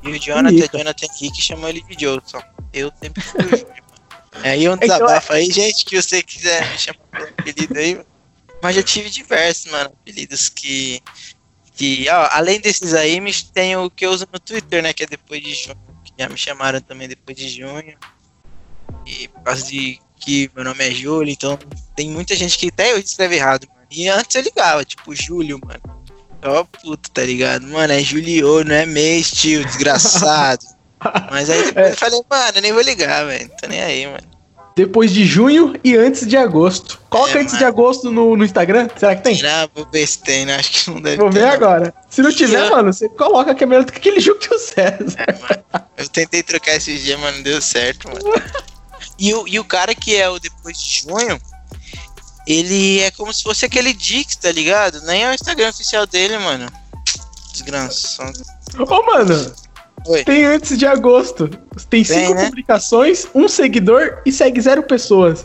E 0.03 0.09
o 0.09 0.19
Jonathan, 0.19 0.51
Mica. 0.55 0.77
Jonathan 0.77 1.05
Henrique, 1.05 1.41
chamou 1.41 1.69
ele 1.69 1.81
de 1.83 1.95
Johnson. 1.95 2.41
Eu 2.73 2.91
sempre 3.01 3.23
fui 3.23 3.41
o 3.41 3.49
Júlio, 3.49 3.67
mano. 3.67 4.45
Aí 4.45 4.69
um 4.69 4.73
Então, 4.81 4.87
desabafo 4.87 5.33
aí, 5.33 5.49
gente, 5.51 5.85
que 5.85 6.01
você 6.01 6.21
quiser 6.21 6.69
me 6.71 6.77
chamar 6.77 6.99
por 7.11 7.21
apelido 7.21 7.77
aí. 7.79 7.95
mano. 7.95 8.05
Mas 8.61 8.75
já 8.75 8.83
tive 8.83 9.09
diversos, 9.09 9.71
mano, 9.71 9.91
apelidos 10.01 10.49
que. 10.49 11.01
Que, 11.75 12.07
ó, 12.09 12.29
além 12.31 12.59
desses 12.59 12.93
aí, 12.93 13.19
tem 13.53 13.75
o 13.75 13.89
que 13.89 14.05
eu 14.05 14.11
uso 14.11 14.27
no 14.31 14.39
Twitter, 14.39 14.81
né? 14.81 14.93
Que 14.93 15.03
é 15.03 15.07
depois 15.07 15.41
de 15.41 15.53
junho. 15.53 15.77
Que 16.03 16.13
já 16.17 16.29
me 16.29 16.37
chamaram 16.37 16.79
também 16.79 17.07
depois 17.07 17.37
de 17.37 17.49
junho. 17.49 17.97
E 19.05 19.27
por 19.27 19.43
causa 19.43 19.65
de 19.65 19.99
que 20.17 20.49
meu 20.55 20.63
nome 20.63 20.87
é 20.87 20.91
Júlio, 20.91 21.31
então 21.31 21.59
tem 21.95 22.09
muita 22.09 22.35
gente 22.35 22.57
que 22.57 22.69
até 22.69 22.93
eu 22.93 22.97
escreve 22.97 23.35
errado, 23.35 23.67
mano. 23.67 23.85
E 23.91 24.07
antes 24.07 24.35
eu 24.35 24.41
ligava, 24.41 24.83
tipo, 24.83 25.13
Júlio, 25.13 25.59
mano. 25.63 25.81
Ó, 26.43 26.63
puto, 26.63 27.11
tá 27.11 27.23
ligado? 27.23 27.67
Mano, 27.67 27.93
é 27.93 27.99
Julio, 27.99 28.63
não 28.63 28.75
é 28.75 28.85
mês, 28.85 29.31
tio, 29.31 29.65
desgraçado. 29.65 30.65
Mas 31.29 31.49
aí 31.49 31.65
depois 31.65 31.89
eu 31.89 31.97
falei, 31.97 32.21
mano, 32.29 32.57
eu 32.57 32.61
nem 32.61 32.73
vou 32.73 32.81
ligar, 32.81 33.25
velho. 33.25 33.49
Não 33.49 33.57
tô 33.57 33.67
nem 33.67 33.81
aí, 33.81 34.07
mano. 34.07 34.34
Depois 34.75 35.11
de 35.11 35.25
junho 35.25 35.73
e 35.83 35.95
antes 35.95 36.27
de 36.27 36.35
agosto. 36.35 36.99
Coloca 37.09 37.31
É, 37.37 37.41
antes 37.41 37.53
mano. 37.53 37.57
de 37.59 37.63
agosto 37.65 38.11
no, 38.11 38.35
no 38.35 38.43
Instagram. 38.43 38.89
Será 38.97 39.15
que 39.15 39.23
tem? 39.23 39.35
Será? 39.35 39.69
Vou 39.73 39.87
ver 39.89 40.05
se 40.05 40.19
tem, 40.19 40.45
né? 40.45 40.55
Acho 40.57 40.71
que 40.71 40.89
não 40.91 40.99
deve 41.01 41.15
Vou 41.17 41.29
ter. 41.29 41.39
ver 41.39 41.45
não. 41.45 41.53
agora. 41.53 41.93
Se 42.09 42.21
não 42.21 42.31
tiver, 42.31 42.65
Já. 42.65 42.69
mano, 42.75 42.91
você 42.91 43.07
coloca 43.07 43.55
que 43.55 43.63
é 43.63 43.67
melhor 43.67 43.85
do 43.85 43.91
que 43.93 43.99
aquele 43.99 44.19
jogo 44.19 44.39
que 44.39 44.53
o 44.53 44.59
César. 44.59 45.15
É. 45.17 46.03
Eu 46.03 46.09
tentei 46.09 46.43
trocar 46.43 46.75
esses 46.75 47.01
dias, 47.01 47.17
mas 47.19 47.35
não 47.35 47.41
deu 47.41 47.61
certo, 47.61 48.09
mano. 48.09 48.19
E 49.17 49.33
o, 49.33 49.47
e 49.47 49.57
o 49.59 49.63
cara 49.63 49.95
que 49.95 50.13
é 50.13 50.27
o 50.29 50.39
depois 50.39 50.77
de 50.77 51.03
junho, 51.07 51.39
ele 52.45 52.99
é 52.99 53.11
como 53.11 53.33
se 53.33 53.43
fosse 53.43 53.65
aquele 53.65 53.93
Dix, 53.93 54.35
tá 54.35 54.51
ligado? 54.51 55.01
Nem 55.03 55.23
é 55.23 55.31
o 55.31 55.33
Instagram 55.33 55.69
oficial 55.69 56.05
dele, 56.05 56.37
mano. 56.37 56.69
Desgraçado. 57.53 58.37
Ô, 58.77 59.03
mano, 59.03 59.53
Oi. 60.07 60.23
tem 60.23 60.45
antes 60.45 60.77
de 60.77 60.85
agosto. 60.85 61.47
Tem 61.89 62.03
Tem, 62.03 62.03
cinco 62.03 62.35
né? 62.35 62.45
publicações, 62.45 63.27
um 63.33 63.47
seguidor 63.47 64.21
e 64.25 64.31
segue 64.31 64.61
zero 64.61 64.83
pessoas. 64.83 65.43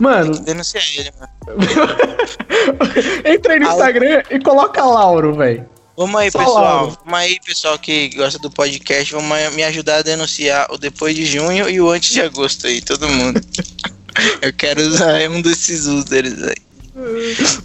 Mano, 0.00 0.38
Denunciar 0.40 0.84
ele, 0.96 1.10
mano. 1.18 1.32
entra 3.24 3.54
aí 3.54 3.60
no. 3.60 3.66
Instagram 3.66 4.22
e 4.30 4.38
coloca 4.40 4.84
Lauro, 4.84 5.34
velho. 5.34 5.66
Vamos 5.96 6.20
aí, 6.20 6.30
Só 6.30 6.38
pessoal. 6.38 6.64
Lauro. 6.64 6.98
Vamos 7.04 7.18
aí, 7.20 7.38
pessoal 7.44 7.78
que 7.78 8.08
gosta 8.10 8.38
do 8.38 8.50
podcast. 8.50 9.12
Vamos 9.12 9.54
me 9.54 9.62
ajudar 9.64 9.96
a 9.96 10.02
denunciar 10.02 10.66
o 10.70 10.78
depois 10.78 11.14
de 11.14 11.26
junho 11.26 11.68
e 11.68 11.80
o 11.80 11.90
antes 11.90 12.12
de 12.12 12.22
agosto 12.22 12.66
aí, 12.66 12.80
todo 12.80 13.08
mundo. 13.08 13.40
Eu 14.42 14.52
quero 14.52 14.82
usar 14.82 15.28
um 15.30 15.40
desses 15.40 15.86
users 15.86 16.42
aí. 16.42 16.56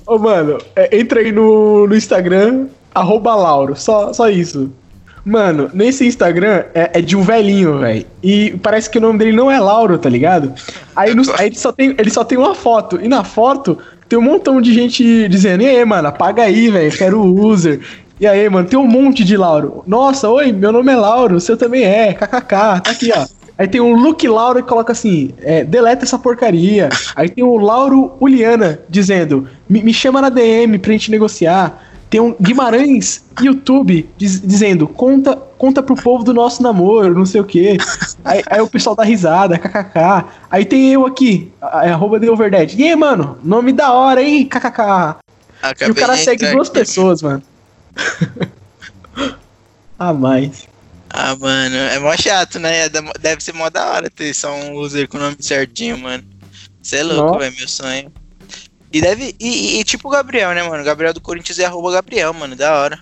Ô, 0.05 0.17
mano, 0.17 0.59
é, 0.75 0.97
entra 0.97 1.19
aí 1.19 1.31
no, 1.31 1.87
no 1.87 1.95
Instagram, 1.95 2.67
arroba 2.93 3.35
Lauro, 3.35 3.75
só, 3.75 4.13
só 4.13 4.29
isso. 4.29 4.71
Mano, 5.25 5.71
nesse 5.73 6.05
Instagram 6.05 6.63
é, 6.73 6.91
é 6.93 7.01
de 7.01 7.17
um 7.17 7.21
velhinho, 7.23 7.79
velho. 7.79 8.05
E 8.21 8.55
parece 8.61 8.89
que 8.89 8.97
o 8.99 9.01
nome 9.01 9.17
dele 9.17 9.31
não 9.35 9.49
é 9.49 9.59
Lauro, 9.59 9.97
tá 9.97 10.07
ligado? 10.09 10.53
Aí, 10.95 11.15
no- 11.15 11.23
aí 11.37 11.47
ele, 11.47 11.55
só 11.57 11.71
tem, 11.71 11.95
ele 11.97 12.09
só 12.11 12.23
tem 12.23 12.37
uma 12.37 12.53
foto. 12.53 12.99
E 13.01 13.07
na 13.07 13.23
foto 13.23 13.77
tem 14.07 14.19
um 14.19 14.21
montão 14.21 14.61
de 14.61 14.71
gente 14.73 15.27
dizendo: 15.27 15.63
E 15.63 15.67
aí, 15.67 15.83
mano, 15.83 16.07
apaga 16.09 16.43
aí, 16.43 16.69
velho, 16.69 16.95
quero 16.95 17.19
o 17.19 17.43
user. 17.47 17.79
E 18.19 18.27
aí, 18.27 18.47
mano, 18.49 18.67
tem 18.67 18.77
um 18.77 18.85
monte 18.87 19.23
de 19.23 19.35
Lauro. 19.35 19.83
Nossa, 19.87 20.29
oi, 20.29 20.51
meu 20.51 20.71
nome 20.71 20.91
é 20.91 20.95
Lauro, 20.95 21.39
seu 21.39 21.57
também 21.57 21.83
é, 21.83 22.13
kkk. 22.13 22.47
Tá 22.47 22.81
aqui, 22.85 23.11
ó. 23.15 23.25
Aí 23.57 23.67
tem 23.69 23.79
o 23.81 23.93
Luke 23.95 24.27
Lauro 24.27 24.61
que 24.61 24.67
coloca 24.69 24.91
assim: 24.91 25.31
é, 25.41 25.63
deleta 25.63 26.03
essa 26.05 26.19
porcaria. 26.19 26.89
Aí 27.15 27.29
tem 27.29 27.43
o 27.43 27.57
Lauro 27.57 28.13
Uliana 28.19 28.79
dizendo: 28.87 29.47
me, 29.67 29.81
me 29.81 29.93
chama 29.93 30.21
na 30.21 30.29
DM 30.29 30.77
pra 30.77 30.91
gente 30.91 31.09
negociar. 31.09 31.84
Tem 32.09 32.19
um 32.21 32.33
Guimarães 32.39 33.23
YouTube 33.41 34.09
diz- 34.17 34.39
dizendo: 34.41 34.87
conta, 34.87 35.35
conta 35.57 35.81
pro 35.83 35.95
povo 35.95 36.23
do 36.23 36.33
nosso 36.33 36.61
namoro, 36.63 37.13
não 37.13 37.25
sei 37.25 37.41
o 37.41 37.45
quê. 37.45 37.77
Aí, 38.23 38.43
aí 38.49 38.61
o 38.61 38.67
pessoal 38.67 38.95
dá 38.95 39.03
risada, 39.03 39.57
kkk. 39.57 40.25
Aí 40.49 40.63
tem 40.65 40.93
eu 40.93 41.05
aqui, 41.05 41.51
é 41.83 41.89
arroba 41.89 42.19
The 42.19 42.29
Overdead. 42.29 42.75
E 42.79 42.83
aí, 42.83 42.95
mano, 42.95 43.37
nome 43.43 43.73
da 43.73 43.91
hora, 43.91 44.21
hein, 44.21 44.45
kkk. 44.47 45.17
E 45.61 45.67
Acabei 45.67 45.91
o 45.91 45.95
cara 45.95 46.15
de 46.15 46.23
segue 46.23 46.51
duas 46.51 46.69
aqui. 46.69 46.79
pessoas, 46.79 47.21
mano. 47.21 47.41
A 49.97 50.13
mais. 50.13 50.67
Ah, 51.09 51.35
mano, 51.35 51.75
é 51.75 51.97
mó 51.99 52.15
chato, 52.17 52.59
né? 52.59 52.85
É 52.85 52.89
Deve 52.89 53.41
ser 53.41 53.53
mó 53.53 53.69
da 53.69 53.85
hora 53.87 54.09
ter 54.09 54.33
só 54.33 54.53
um 54.53 54.73
user 54.75 55.07
com 55.07 55.17
o 55.17 55.21
nome 55.21 55.37
certinho, 55.39 55.97
mano. 55.97 56.23
Você 56.81 56.97
é 56.97 57.03
louco, 57.03 57.39
velho, 57.39 57.55
meu 57.57 57.67
sonho. 57.67 58.11
E 58.95 59.01
deve. 59.01 59.35
E, 59.39 59.47
e- 59.47 59.79
e 59.79 59.83
tipo 59.83 60.07
o 60.07 60.11
Gabriel, 60.11 60.53
né, 60.53 60.63
mano? 60.63 60.81
Gabriel 60.83 61.13
do 61.13 61.19
Corinthians 61.19 61.59
é 61.59 61.65
arroba 61.65 61.91
Gabriel, 61.91 62.33
mano. 62.33 62.55
Da 62.55 62.79
hora. 62.79 62.99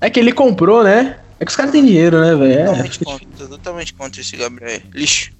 É 0.00 0.08
que 0.08 0.20
ele 0.20 0.32
comprou, 0.32 0.84
né? 0.84 1.18
É 1.40 1.44
que 1.44 1.50
os 1.50 1.56
caras 1.56 1.72
têm 1.72 1.84
dinheiro, 1.84 2.20
né, 2.20 2.34
velho? 2.36 2.52
É, 2.52 2.64
Totalmente 2.66 2.98
contra, 3.00 3.26
tô 3.36 3.48
totalmente 3.48 3.94
contra 3.94 4.20
esse 4.20 4.36
Gabriel 4.36 4.70
aí. 4.70 4.82
Lixo. 4.94 5.32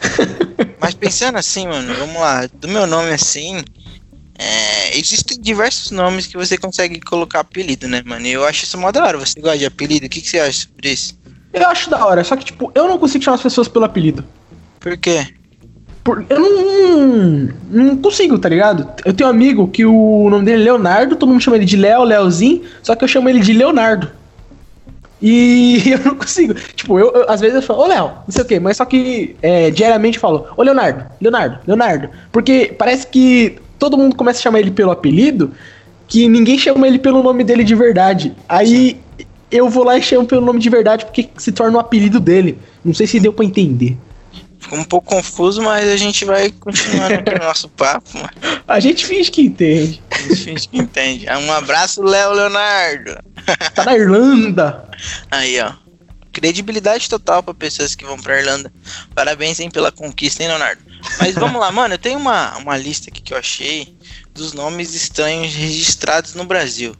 Mas 0.80 0.94
pensando 0.94 1.38
assim, 1.38 1.68
mano, 1.68 1.94
vamos 1.94 2.16
lá. 2.16 2.46
Do 2.52 2.66
meu 2.66 2.86
nome 2.86 3.10
assim. 3.10 3.62
é, 4.38 4.98
existem 4.98 5.40
diversos 5.40 5.90
nomes 5.92 6.26
que 6.26 6.36
você 6.36 6.58
consegue 6.58 7.00
colocar 7.00 7.40
apelido, 7.40 7.86
né, 7.86 8.02
mano? 8.04 8.26
E 8.26 8.32
eu 8.32 8.44
acho 8.44 8.64
isso 8.64 8.76
mó 8.76 8.90
da 8.90 9.04
hora. 9.04 9.18
Você 9.18 9.40
gosta 9.40 9.58
de 9.58 9.66
apelido? 9.66 10.06
O 10.06 10.08
que, 10.08 10.20
que 10.20 10.28
você 10.28 10.40
acha 10.40 10.66
sobre 10.66 10.90
isso? 10.92 11.16
Eu 11.52 11.68
acho 11.68 11.88
da 11.90 12.04
hora, 12.04 12.24
só 12.24 12.36
que, 12.36 12.44
tipo, 12.44 12.72
eu 12.74 12.88
não 12.88 12.98
consigo 12.98 13.22
chamar 13.22 13.36
as 13.36 13.42
pessoas 13.42 13.68
pelo 13.68 13.84
apelido. 13.84 14.24
Por 14.80 14.96
quê? 14.96 15.26
Por- 16.02 16.24
eu 16.30 16.40
não, 16.40 17.48
não 17.70 17.96
consigo, 17.98 18.38
tá 18.38 18.48
ligado? 18.48 18.88
Eu 19.04 19.12
tenho 19.12 19.28
um 19.28 19.32
amigo 19.32 19.68
que 19.68 19.84
o 19.84 20.28
nome 20.30 20.44
dele 20.46 20.62
é 20.62 20.64
Leonardo, 20.64 21.16
todo 21.16 21.28
mundo 21.28 21.42
chama 21.42 21.56
ele 21.56 21.66
de 21.66 21.76
Léo, 21.76 22.02
Leozinho, 22.04 22.62
só 22.82 22.94
que 22.94 23.04
eu 23.04 23.08
chamo 23.08 23.28
ele 23.28 23.40
de 23.40 23.52
Leonardo. 23.52 24.08
E 25.20 25.82
eu 25.90 25.98
não 26.04 26.14
consigo. 26.14 26.54
Tipo, 26.74 26.98
eu, 26.98 27.12
eu- 27.12 27.30
às 27.30 27.40
vezes 27.40 27.56
eu 27.56 27.62
falo, 27.62 27.80
ô 27.82 27.86
Léo, 27.86 28.04
não 28.06 28.30
sei 28.30 28.42
o 28.42 28.46
quê, 28.46 28.58
mas 28.58 28.78
só 28.78 28.84
que 28.84 29.36
é, 29.42 29.70
diariamente 29.70 30.16
eu 30.16 30.20
falo, 30.22 30.46
ô 30.56 30.62
Leonardo, 30.62 31.04
Leonardo, 31.20 31.58
Leonardo. 31.66 32.08
Porque 32.32 32.74
parece 32.78 33.06
que 33.06 33.58
todo 33.78 33.98
mundo 33.98 34.16
começa 34.16 34.38
a 34.38 34.42
chamar 34.42 34.60
ele 34.60 34.70
pelo 34.70 34.90
apelido, 34.90 35.52
que 36.08 36.26
ninguém 36.28 36.58
chama 36.58 36.86
ele 36.88 36.98
pelo 36.98 37.22
nome 37.22 37.44
dele 37.44 37.62
de 37.62 37.74
verdade. 37.74 38.34
Aí 38.48 38.98
eu 39.50 39.68
vou 39.68 39.84
lá 39.84 39.98
e 39.98 40.02
chamo 40.02 40.26
pelo 40.26 40.40
nome 40.44 40.58
de 40.60 40.70
verdade 40.70 41.04
porque 41.04 41.28
se 41.36 41.52
torna 41.52 41.76
o 41.76 41.80
apelido 41.80 42.18
dele. 42.18 42.56
Não 42.82 42.94
sei 42.94 43.06
se 43.06 43.20
deu 43.20 43.32
pra 43.32 43.44
entender. 43.44 43.96
Ficou 44.60 44.78
um 44.78 44.84
pouco 44.84 45.08
confuso, 45.08 45.62
mas 45.62 45.88
a 45.88 45.96
gente 45.96 46.24
vai 46.24 46.50
continuando 46.50 47.14
aqui 47.14 47.38
no 47.38 47.44
nosso 47.44 47.68
papo, 47.70 48.08
mano. 48.14 48.30
A 48.68 48.78
gente 48.78 49.06
finge 49.06 49.30
que 49.30 49.42
entende. 49.42 50.02
A 50.10 50.18
gente 50.18 50.36
finge 50.36 50.68
que 50.68 50.78
entende. 50.78 51.26
Um 51.28 51.52
abraço, 51.52 52.02
Léo 52.02 52.32
Leonardo. 52.32 53.18
Tá 53.74 53.84
na 53.84 53.96
Irlanda. 53.96 54.88
Aí, 55.30 55.58
ó. 55.60 55.72
Credibilidade 56.30 57.08
total 57.08 57.42
pra 57.42 57.54
pessoas 57.54 57.94
que 57.94 58.04
vão 58.04 58.18
pra 58.18 58.38
Irlanda. 58.38 58.72
Parabéns, 59.14 59.58
hein, 59.58 59.70
pela 59.70 59.90
conquista, 59.90 60.42
hein, 60.42 60.50
Leonardo? 60.50 60.82
Mas 61.18 61.34
vamos 61.34 61.60
lá, 61.60 61.72
mano, 61.72 61.94
eu 61.94 61.98
tenho 61.98 62.18
uma, 62.18 62.56
uma 62.58 62.76
lista 62.76 63.10
aqui 63.10 63.22
que 63.22 63.32
eu 63.32 63.38
achei 63.38 63.96
dos 64.34 64.52
nomes 64.52 64.94
estranhos 64.94 65.54
registrados 65.54 66.34
no 66.34 66.44
Brasil. 66.44 66.94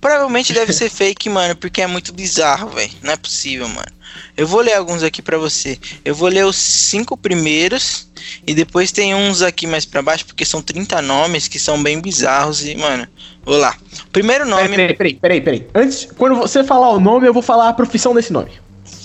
Provavelmente 0.00 0.52
deve 0.52 0.72
ser 0.72 0.88
fake, 0.90 1.28
mano, 1.28 1.56
porque 1.56 1.82
é 1.82 1.86
muito 1.86 2.12
bizarro, 2.12 2.70
velho. 2.70 2.92
Não 3.02 3.12
é 3.12 3.16
possível, 3.16 3.68
mano. 3.68 3.88
Eu 4.36 4.46
vou 4.46 4.60
ler 4.60 4.74
alguns 4.74 5.02
aqui 5.02 5.20
pra 5.20 5.38
você. 5.38 5.78
Eu 6.04 6.14
vou 6.14 6.28
ler 6.28 6.44
os 6.44 6.56
cinco 6.56 7.16
primeiros 7.16 8.08
e 8.46 8.54
depois 8.54 8.92
tem 8.92 9.14
uns 9.14 9.42
aqui 9.42 9.66
mais 9.66 9.84
pra 9.84 10.02
baixo, 10.02 10.26
porque 10.26 10.44
são 10.44 10.62
30 10.62 11.02
nomes 11.02 11.48
que 11.48 11.58
são 11.58 11.82
bem 11.82 12.00
bizarros 12.00 12.64
e, 12.64 12.74
mano, 12.74 13.06
vou 13.44 13.56
lá. 13.56 13.76
Primeiro 14.12 14.46
nome. 14.46 14.68
Peraí, 14.68 14.94
peraí, 14.94 15.14
peraí, 15.14 15.40
peraí. 15.40 15.66
Antes, 15.74 16.08
quando 16.16 16.36
você 16.36 16.64
falar 16.64 16.90
o 16.90 17.00
nome, 17.00 17.26
eu 17.26 17.32
vou 17.32 17.42
falar 17.42 17.68
a 17.68 17.72
profissão 17.72 18.14
desse 18.14 18.32
nome. 18.32 18.50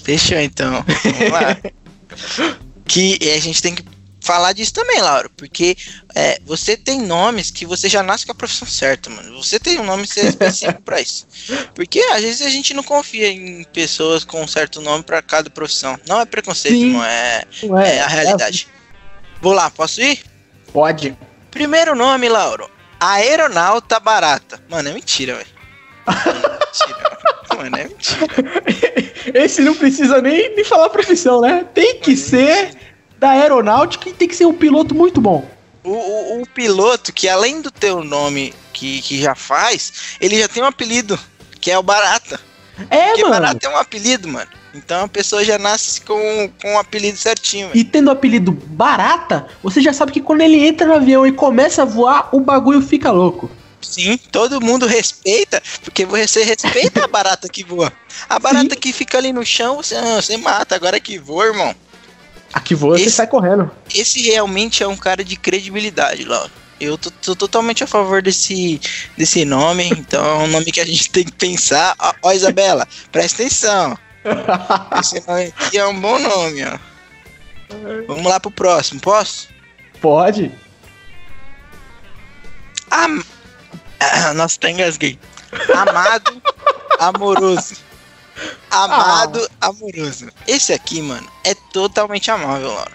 Fechou 0.03 0.39
então. 0.39 0.83
Vamos 1.03 1.31
lá. 1.31 1.57
que 2.85 3.17
a 3.33 3.39
gente 3.39 3.61
tem 3.61 3.75
que 3.75 3.83
falar 4.21 4.53
disso 4.53 4.73
também, 4.73 5.01
Laura, 5.01 5.29
porque 5.35 5.75
é, 6.15 6.39
você 6.45 6.77
tem 6.77 7.01
nomes 7.01 7.51
que 7.51 7.65
você 7.65 7.89
já 7.89 8.01
nasce 8.03 8.25
com 8.25 8.31
a 8.31 8.35
profissão 8.35 8.67
certa, 8.67 9.09
mano. 9.09 9.41
Você 9.43 9.59
tem 9.59 9.79
um 9.79 9.83
nome 9.83 10.03
específico 10.15 10.81
pra 10.83 11.01
isso. 11.01 11.27
Porque 11.75 11.99
às 12.11 12.21
vezes 12.21 12.41
a 12.41 12.49
gente 12.49 12.73
não 12.73 12.83
confia 12.83 13.27
em 13.27 13.63
pessoas 13.65 14.23
com 14.23 14.41
um 14.41 14.47
certo 14.47 14.79
nome 14.79 15.03
pra 15.03 15.21
cada 15.21 15.49
profissão. 15.49 15.99
Não 16.07 16.21
é 16.21 16.25
preconceito, 16.25 16.77
Sim. 16.77 16.93
não 16.93 17.03
é, 17.03 17.43
Não 17.63 17.79
é, 17.79 17.97
é 17.97 18.01
a 18.01 18.07
realidade. 18.07 18.67
Vou 19.41 19.53
lá, 19.53 19.69
posso 19.71 19.99
ir? 20.01 20.21
Pode. 20.71 21.17
Primeiro 21.49 21.95
nome, 21.95 22.29
Lauro. 22.29 22.69
Aeronauta 22.99 23.99
barata. 23.99 24.63
Mano, 24.69 24.89
é 24.89 24.93
mentira, 24.93 25.35
velho. 25.35 25.49
Mano, 26.05 26.45
é 26.45 26.59
mentira. 26.59 27.19
Mano, 27.57 27.77
é 27.77 27.83
mentira. 27.87 28.27
Esse 29.33 29.61
não 29.61 29.75
precisa 29.75 30.21
nem, 30.21 30.55
nem 30.55 30.63
falar 30.63 30.89
profissão, 30.89 31.41
né? 31.41 31.65
Tem 31.73 31.99
que 31.99 32.15
ser 32.15 32.75
da 33.21 33.29
aeronáutica 33.29 34.09
e 34.09 34.13
tem 34.13 34.27
que 34.27 34.35
ser 34.35 34.47
um 34.47 34.53
piloto 34.53 34.95
muito 34.95 35.21
bom. 35.21 35.47
O, 35.83 35.91
o, 35.91 36.41
o 36.41 36.47
piloto, 36.47 37.13
que 37.13 37.29
além 37.29 37.61
do 37.61 37.69
teu 37.69 38.03
nome 38.03 38.51
que, 38.73 38.99
que 39.03 39.21
já 39.21 39.35
faz, 39.35 40.17
ele 40.19 40.39
já 40.39 40.47
tem 40.47 40.63
um 40.63 40.65
apelido, 40.65 41.19
que 41.59 41.69
é 41.69 41.77
o 41.77 41.83
Barata. 41.83 42.39
É, 42.89 43.09
Porque 43.09 43.21
mano. 43.21 43.35
Barata 43.35 43.67
é 43.67 43.69
um 43.69 43.77
apelido, 43.77 44.27
mano. 44.27 44.49
Então 44.73 45.03
a 45.03 45.07
pessoa 45.07 45.45
já 45.45 45.59
nasce 45.59 46.01
com, 46.01 46.49
com 46.59 46.73
um 46.73 46.79
apelido 46.79 47.15
certinho. 47.15 47.69
E 47.75 47.83
tendo 47.83 48.07
o 48.07 48.11
apelido 48.11 48.51
Barata, 48.51 49.45
você 49.61 49.81
já 49.81 49.93
sabe 49.93 50.11
que 50.11 50.21
quando 50.21 50.41
ele 50.41 50.65
entra 50.65 50.87
no 50.87 50.95
avião 50.95 51.27
e 51.27 51.31
começa 51.31 51.83
a 51.83 51.85
voar, 51.85 52.35
o 52.35 52.39
bagulho 52.39 52.81
fica 52.81 53.11
louco. 53.11 53.51
Sim, 53.79 54.17
todo 54.31 54.61
mundo 54.61 54.87
respeita, 54.87 55.61
porque 55.83 56.07
você 56.07 56.43
respeita 56.43 57.03
a 57.03 57.07
barata 57.07 57.47
que 57.47 57.63
voa. 57.63 57.93
A 58.27 58.39
barata 58.39 58.75
que 58.75 58.91
fica 58.91 59.19
ali 59.19 59.31
no 59.31 59.45
chão, 59.45 59.75
você, 59.75 59.95
ah, 59.95 60.19
você 60.19 60.37
mata. 60.37 60.75
Agora 60.75 60.99
que 60.99 61.19
voa, 61.19 61.45
irmão. 61.45 61.75
Aqui 62.53 62.75
voa, 62.75 62.97
você 62.97 63.05
Esse- 63.05 63.15
sai 63.15 63.27
correndo. 63.27 63.71
Esse 63.93 64.21
realmente 64.21 64.83
é 64.83 64.87
um 64.87 64.97
cara 64.97 65.23
de 65.23 65.35
credibilidade, 65.35 66.23
Laura. 66.25 66.51
Eu 66.79 66.97
tô, 66.97 67.11
tô 67.11 67.35
totalmente 67.35 67.83
a 67.83 67.87
favor 67.87 68.21
desse, 68.23 68.81
desse 69.15 69.45
nome, 69.45 69.87
então 69.89 70.23
é 70.25 70.43
um 70.43 70.47
nome 70.47 70.71
que 70.71 70.79
a 70.81 70.85
gente 70.85 71.09
tem 71.11 71.23
que 71.23 71.31
pensar. 71.31 71.95
Ó, 71.99 72.13
ó, 72.23 72.31
Isabela, 72.31 72.87
presta 73.11 73.41
atenção. 73.43 73.97
Esse 74.99 75.23
nome 75.27 75.53
aqui 75.57 75.77
é 75.77 75.85
um 75.85 75.99
bom 75.99 76.17
nome, 76.19 76.63
ó. 76.65 76.77
Vamos 78.07 78.25
lá 78.25 78.39
pro 78.39 78.49
próximo, 78.51 78.99
posso? 78.99 79.47
Pode. 80.01 80.51
Am... 82.89 83.23
Ah, 83.99 84.33
Nossa, 84.33 84.57
até 84.57 84.71
engasguei. 84.71 85.19
Amado, 85.75 86.41
amoroso. 86.99 87.75
Amado, 88.69 89.49
amoroso. 89.59 90.29
Esse 90.47 90.73
aqui, 90.73 91.01
mano, 91.01 91.27
é 91.43 91.53
totalmente 91.53 92.31
amável, 92.31 92.69
Laura. 92.69 92.91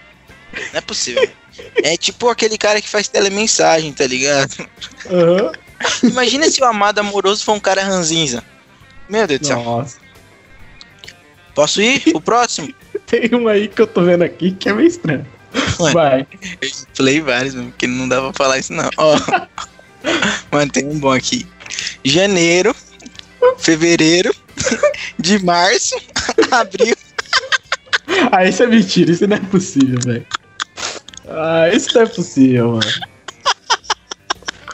Não 0.53 0.79
é 0.79 0.81
possível. 0.81 1.29
É 1.83 1.97
tipo 1.97 2.29
aquele 2.29 2.57
cara 2.57 2.81
que 2.81 2.89
faz 2.89 3.07
telemensagem, 3.07 3.93
tá 3.93 4.05
ligado? 4.05 4.67
Aham. 5.09 5.51
Imagina 6.03 6.49
se 6.49 6.61
o 6.61 6.65
amado 6.65 6.99
amoroso 6.99 7.43
for 7.43 7.53
um 7.53 7.59
cara 7.59 7.83
ranzinza. 7.83 8.43
Meu 9.09 9.27
Deus 9.27 9.41
do 9.41 9.47
céu. 9.47 9.63
Nossa. 9.63 9.97
Posso 11.53 11.81
ir? 11.81 12.03
O 12.13 12.21
próximo? 12.21 12.73
Tem 13.05 13.33
um 13.33 13.47
aí 13.47 13.67
que 13.67 13.81
eu 13.81 13.87
tô 13.87 14.03
vendo 14.03 14.23
aqui 14.23 14.51
que 14.51 14.69
é 14.69 14.73
meio 14.73 14.87
estranho. 14.87 15.25
Ué. 15.79 15.93
Vai. 15.93 16.27
Eu 16.61 16.69
falei 16.93 17.21
vários, 17.21 17.55
mano, 17.55 17.69
porque 17.69 17.87
não 17.87 18.07
dá 18.07 18.21
pra 18.21 18.33
falar 18.33 18.59
isso 18.59 18.73
não. 18.73 18.89
Ó. 18.97 19.17
Mano, 20.51 20.71
tem 20.71 20.85
um 20.85 20.99
bom 20.99 21.11
aqui. 21.11 21.45
Janeiro, 22.03 22.75
fevereiro, 23.57 24.33
de 25.19 25.43
março, 25.43 25.95
abril. 26.51 26.95
Ah, 28.31 28.45
isso 28.45 28.63
é 28.63 28.67
mentira, 28.67 29.11
isso 29.11 29.27
não 29.27 29.37
é 29.37 29.39
possível, 29.39 29.99
velho. 30.03 30.25
Ah, 31.29 31.69
isso 31.73 31.93
não 31.93 32.01
é 32.01 32.05
possível, 32.05 32.71
mano. 32.71 33.07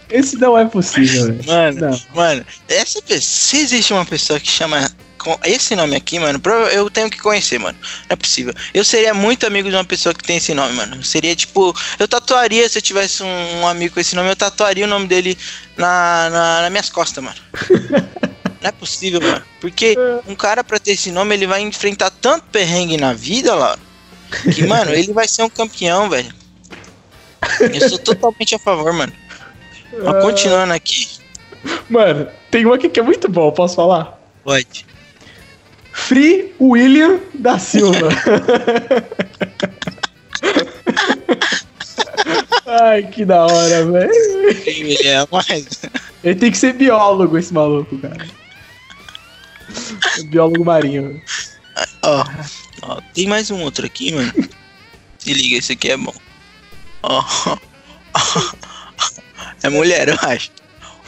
Esse 0.09 0.37
não 0.37 0.57
é 0.57 0.65
possível, 0.65 1.25
velho. 1.25 1.43
Mano, 1.45 1.79
Não. 1.79 2.01
mano, 2.13 2.45
essa 2.67 3.01
pessoa, 3.01 3.21
se 3.21 3.57
existe 3.57 3.93
uma 3.93 4.05
pessoa 4.05 4.39
que 4.39 4.49
chama 4.49 4.87
com 5.17 5.39
esse 5.43 5.75
nome 5.75 5.95
aqui, 5.95 6.19
mano, 6.19 6.39
eu 6.71 6.89
tenho 6.89 7.09
que 7.09 7.17
conhecer, 7.17 7.57
mano. 7.57 7.77
Não 7.81 8.13
é 8.13 8.15
possível. 8.15 8.53
Eu 8.73 8.83
seria 8.83 9.13
muito 9.13 9.47
amigo 9.47 9.69
de 9.69 9.75
uma 9.75 9.85
pessoa 9.85 10.13
que 10.13 10.23
tem 10.23 10.37
esse 10.37 10.53
nome, 10.53 10.73
mano. 10.75 11.03
Seria 11.03 11.35
tipo, 11.35 11.73
eu 11.97 12.07
tatuaria, 12.07 12.67
se 12.69 12.77
eu 12.77 12.81
tivesse 12.81 13.23
um, 13.23 13.61
um 13.61 13.67
amigo 13.67 13.95
com 13.95 13.99
esse 13.99 14.15
nome, 14.15 14.29
eu 14.29 14.35
tatuaria 14.35 14.85
o 14.85 14.87
nome 14.87 15.07
dele 15.07 15.37
na, 15.77 16.29
na, 16.29 16.61
nas 16.61 16.71
minhas 16.71 16.89
costas, 16.89 17.23
mano. 17.23 17.37
Não 18.63 18.69
é 18.69 18.71
possível, 18.71 19.21
mano. 19.21 19.43
Porque 19.59 19.95
um 20.25 20.33
cara 20.33 20.63
pra 20.63 20.79
ter 20.79 20.91
esse 20.91 21.11
nome, 21.11 21.35
ele 21.35 21.45
vai 21.45 21.59
enfrentar 21.59 22.09
tanto 22.09 22.45
perrengue 22.45 22.95
na 22.95 23.13
vida, 23.13 23.53
lá, 23.53 23.77
que, 24.55 24.63
mano, 24.65 24.93
ele 24.93 25.11
vai 25.11 25.27
ser 25.27 25.43
um 25.43 25.49
campeão, 25.49 26.09
velho. 26.09 26.33
Eu 27.59 27.89
sou 27.89 27.99
totalmente 27.99 28.55
a 28.55 28.59
favor, 28.59 28.93
mano. 28.93 29.11
Mas 30.01 30.23
continuando 30.23 30.73
aqui, 30.73 31.09
Mano, 31.89 32.27
tem 32.49 32.65
um 32.65 32.73
aqui 32.73 32.89
que 32.89 32.99
é 32.99 33.03
muito 33.03 33.29
bom, 33.29 33.51
posso 33.51 33.75
falar? 33.75 34.19
pode. 34.43 34.85
Free 35.91 36.53
William 36.59 37.19
da 37.33 37.59
Silva. 37.59 38.09
Ai, 42.65 43.03
que 43.03 43.23
da 43.23 43.45
hora, 43.45 43.85
velho. 43.85 44.11
Ele 44.65 45.07
é 45.07 45.27
mais. 45.31 45.81
Ele 46.23 46.35
tem 46.35 46.49
que 46.51 46.57
ser 46.57 46.73
biólogo, 46.73 47.37
esse 47.37 47.53
maluco, 47.53 47.97
cara. 47.99 48.25
Biólogo 50.25 50.65
marinho. 50.65 51.21
Ó, 52.03 52.25
ó, 52.81 53.01
tem 53.13 53.27
mais 53.27 53.49
um 53.51 53.61
outro 53.61 53.85
aqui, 53.85 54.13
mano. 54.13 54.33
Se 55.17 55.33
liga, 55.33 55.57
esse 55.57 55.73
aqui 55.73 55.91
é 55.91 55.97
bom. 55.97 56.13
Ó. 57.01 57.23
É 59.63 59.69
mulher, 59.69 60.09
eu 60.09 60.17
acho. 60.21 60.51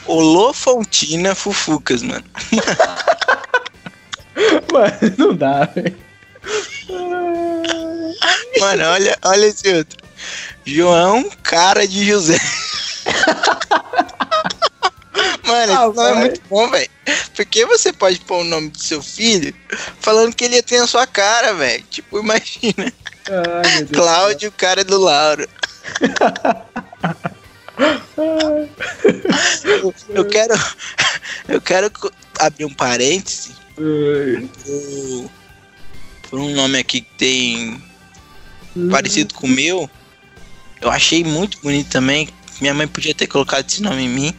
Olofontina 0.06 1.34
Fufucas, 1.34 2.02
mano. 2.02 2.24
Mano, 4.72 5.14
não 5.18 5.34
dá, 5.34 5.66
velho. 5.66 5.96
Mano, 8.60 8.84
olha, 8.84 9.18
olha 9.22 9.46
esse 9.46 9.68
outro. 9.68 9.98
João 10.64 11.30
Cara 11.42 11.86
de 11.86 12.06
José. 12.06 12.38
Mano, 15.46 15.72
Ah, 15.72 15.86
esse 15.88 15.96
nome 15.96 16.10
é 16.10 16.14
muito 16.20 16.42
bom, 16.48 16.70
velho. 16.70 16.90
Porque 17.34 17.64
você 17.66 17.92
pode 17.92 18.18
pôr 18.20 18.38
o 18.40 18.44
nome 18.44 18.70
do 18.70 18.78
seu 18.82 19.02
filho 19.02 19.54
falando 20.00 20.34
que 20.34 20.44
ele 20.44 20.60
tem 20.62 20.78
a 20.78 20.86
sua 20.86 21.06
cara, 21.06 21.54
velho. 21.54 21.84
Tipo, 21.90 22.18
imagina. 22.18 22.92
Ai. 23.28 23.86
Cláudio, 23.86 24.52
cara 24.52 24.84
do 24.84 24.98
Lauro. 24.98 25.48
eu, 29.64 29.94
eu 30.10 30.24
quero. 30.24 30.54
Eu 31.48 31.60
quero 31.60 31.90
abrir 32.40 32.64
um 32.64 32.72
parêntese 32.74 33.52
pro, 33.74 35.30
por 36.28 36.38
um 36.40 36.50
nome 36.54 36.78
aqui 36.78 37.00
que 37.02 37.14
tem 37.16 37.82
parecido 38.90 39.34
com 39.34 39.46
o 39.46 39.50
meu. 39.50 39.88
Eu 40.80 40.90
achei 40.90 41.22
muito 41.24 41.58
bonito 41.60 41.88
também. 41.90 42.28
Minha 42.60 42.74
mãe 42.74 42.88
podia 42.88 43.14
ter 43.14 43.26
colocado 43.26 43.68
esse 43.68 43.82
nome 43.82 44.02
em 44.04 44.08
mim. 44.08 44.34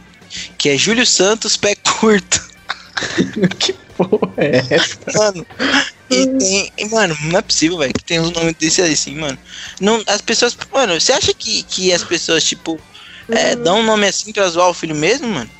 Que 0.56 0.70
é 0.70 0.76
Júlio 0.76 1.06
Santos 1.06 1.56
Pé 1.56 1.74
Curto. 1.76 2.48
Que 3.58 3.72
porra 3.96 4.32
é 4.36 4.56
essa? 4.70 4.98
Mano. 5.16 5.46
E 6.10 6.26
tem. 6.26 6.72
e, 6.78 6.88
Mano, 6.88 7.16
não 7.24 7.38
é 7.38 7.42
possível, 7.42 7.78
velho, 7.78 7.92
que 7.92 8.02
tem 8.02 8.18
um 8.20 8.30
nome 8.30 8.54
desse 8.58 8.80
assim, 8.82 9.14
mano. 9.16 9.38
Não, 9.80 10.02
as 10.06 10.20
pessoas. 10.20 10.56
Mano, 10.72 11.00
você 11.00 11.12
acha 11.12 11.32
que, 11.34 11.62
que 11.64 11.92
as 11.92 12.02
pessoas, 12.02 12.42
tipo, 12.44 12.80
é, 13.28 13.54
dão 13.54 13.80
um 13.80 13.82
nome 13.84 14.06
assim 14.06 14.32
pra 14.32 14.48
zoar 14.48 14.68
o 14.70 14.74
filho 14.74 14.96
mesmo, 14.96 15.28
mano? 15.28 15.50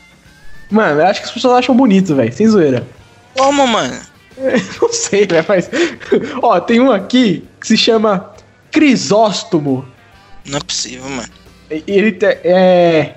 Mano, 0.70 1.00
eu 1.00 1.06
acho 1.06 1.20
que 1.20 1.26
as 1.26 1.32
pessoas 1.32 1.58
acham 1.58 1.76
bonito, 1.76 2.14
velho. 2.16 2.32
Sem 2.32 2.48
zoeira. 2.48 2.86
Como, 3.36 3.66
mano? 3.66 4.00
Não 4.82 4.92
sei, 4.92 5.26
velho, 5.26 5.44
mas. 5.48 5.68
Ó, 6.42 6.58
tem 6.60 6.80
um 6.80 6.90
aqui 6.90 7.44
que 7.60 7.66
se 7.68 7.76
chama 7.76 8.32
Crisóstomo. 8.72 9.86
Não 10.44 10.58
é 10.58 10.60
possível, 10.60 11.08
mano. 11.08 11.28
E- 11.70 11.84
Ele 11.86 12.12
te- 12.12 12.26
é. 12.44 13.14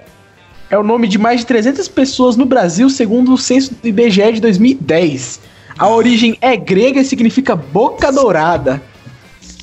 É 0.72 0.78
o 0.78 0.84
nome 0.84 1.06
de 1.10 1.18
mais 1.18 1.42
de 1.42 1.46
300 1.48 1.90
pessoas 1.90 2.38
no 2.38 2.46
Brasil, 2.46 2.90
segundo 2.90 3.34
o 3.34 3.38
censo 3.38 3.76
do 3.76 3.86
IBGE 3.86 4.32
de 4.32 4.40
2010. 4.40 5.42
A 5.78 5.90
origem 5.90 6.38
é 6.40 6.56
grega 6.56 7.02
e 7.02 7.06
significa 7.06 7.58
boca 7.58 8.10
dourada. 8.10 8.82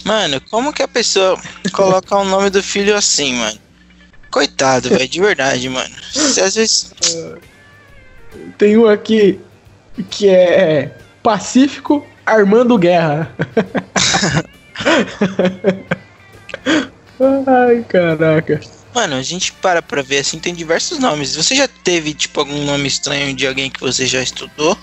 Mano, 0.04 0.38
como 0.50 0.70
que 0.70 0.82
a 0.82 0.88
pessoa 0.88 1.40
coloca 1.72 2.14
o 2.14 2.26
nome 2.26 2.50
do 2.50 2.62
filho 2.62 2.94
assim, 2.94 3.32
mano? 3.36 3.58
Coitado, 4.30 4.90
velho, 4.90 5.08
de 5.08 5.18
verdade, 5.18 5.66
mano. 5.70 5.94
Você 6.12 6.42
às 6.42 6.54
vezes. 6.54 6.92
Tem 8.58 8.76
um 8.76 8.86
aqui 8.86 9.40
que 10.10 10.28
é 10.28 10.94
Pacífico 11.22 12.06
Armando 12.26 12.76
Guerra. 12.76 13.34
Ai, 17.46 17.82
caraca. 17.88 18.60
Mano, 18.98 19.14
a 19.14 19.22
gente 19.22 19.52
para 19.52 19.80
pra 19.80 20.02
ver 20.02 20.18
assim, 20.18 20.40
tem 20.40 20.52
diversos 20.52 20.98
nomes. 20.98 21.36
Você 21.36 21.54
já 21.54 21.68
teve, 21.68 22.12
tipo, 22.14 22.40
algum 22.40 22.64
nome 22.64 22.88
estranho 22.88 23.32
de 23.32 23.46
alguém 23.46 23.70
que 23.70 23.78
você 23.78 24.04
já 24.06 24.20
estudou? 24.20 24.76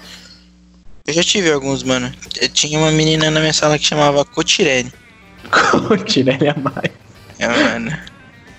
Eu 1.05 1.13
já 1.13 1.21
tive 1.21 1.51
alguns, 1.51 1.83
mano. 1.83 2.09
Eu 2.39 2.47
tinha 2.47 2.79
uma 2.79 2.91
menina 2.91 3.29
na 3.29 3.41
minha 3.41 3.51
sala 3.51 3.77
que 3.77 3.85
chamava 3.85 4.23
Cotirene. 4.23 4.89
Cotirene 5.89 6.47
a 6.47 6.55
mais. 6.57 6.91
É, 7.39 7.47
mano. 7.49 7.91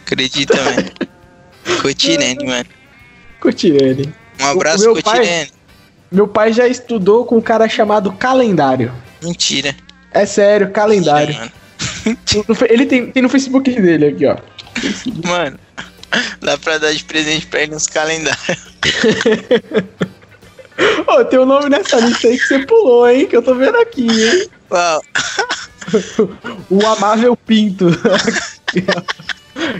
Acredita, 0.04 0.54
mano. 0.62 0.90
Cotirene, 1.80 2.44
mano. 2.44 2.66
Cotirene. 3.40 4.12
Um 4.38 4.46
abraço, 4.48 4.90
O 4.90 4.92
meu 4.92 5.02
pai- 5.02 5.18
Cotirene. 5.20 5.50
Meu 6.12 6.28
pai 6.28 6.52
já 6.52 6.68
estudou 6.68 7.24
com 7.24 7.38
um 7.38 7.40
cara 7.40 7.66
chamado 7.66 8.12
Calendário. 8.12 8.92
Mentira. 9.22 9.74
É 10.12 10.26
sério, 10.26 10.70
Calendário. 10.70 11.34
Mano. 11.34 11.52
No 12.46 12.54
fe- 12.54 12.68
Ele 12.70 12.86
tem, 12.86 13.10
tem 13.10 13.22
no 13.22 13.28
Facebook 13.28 13.68
dele 13.80 14.06
aqui, 14.06 14.26
ó. 14.26 14.36
Mano, 15.24 15.58
dá 16.40 16.56
pra 16.58 16.78
dar 16.78 16.92
de 16.92 17.04
presente 17.04 17.46
pra 17.46 17.62
ele 17.62 17.72
nos 17.72 17.86
calendários. 17.86 18.58
Ô, 21.06 21.24
tem 21.24 21.38
um 21.38 21.46
nome 21.46 21.68
nessa 21.70 21.98
lista 22.00 22.28
aí 22.28 22.38
que 22.38 22.46
você 22.46 22.58
pulou, 22.66 23.08
hein? 23.08 23.26
Que 23.26 23.36
eu 23.36 23.42
tô 23.42 23.54
vendo 23.54 23.76
aqui, 23.78 24.06
hein? 24.06 24.48
Uau. 24.70 25.02
O 26.68 26.86
Amável 26.86 27.36
Pinto. 27.36 27.86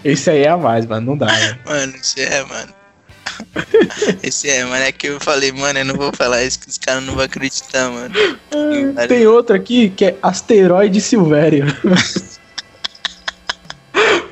Esse 0.05 0.31
aí 0.31 0.43
é 0.43 0.49
a 0.49 0.57
mais, 0.57 0.87
mano. 0.87 1.07
Não 1.07 1.19
dá, 1.19 1.27
né? 1.27 1.59
Mano, 1.67 1.97
esse 1.97 2.23
é, 2.23 2.45
mano. 2.45 2.75
Esse 4.23 4.49
é, 4.49 4.65
mano. 4.65 4.85
É 4.85 4.93
que 4.93 5.09
eu 5.09 5.21
falei, 5.21 5.53
mano, 5.53 5.79
eu 5.79 5.85
não 5.85 5.97
vou 5.97 6.13
falar 6.13 6.43
isso 6.45 6.61
que 6.61 6.69
os 6.69 6.79
caras 6.79 7.05
não 7.05 7.15
vão 7.15 7.25
acreditar, 7.25 7.91
mano. 7.91 8.15
Tem 9.09 9.27
outro 9.27 9.55
aqui 9.55 9.91
que 9.91 10.07
é 10.07 10.17
Asteroide 10.23 11.01
Silvério. 11.01 11.67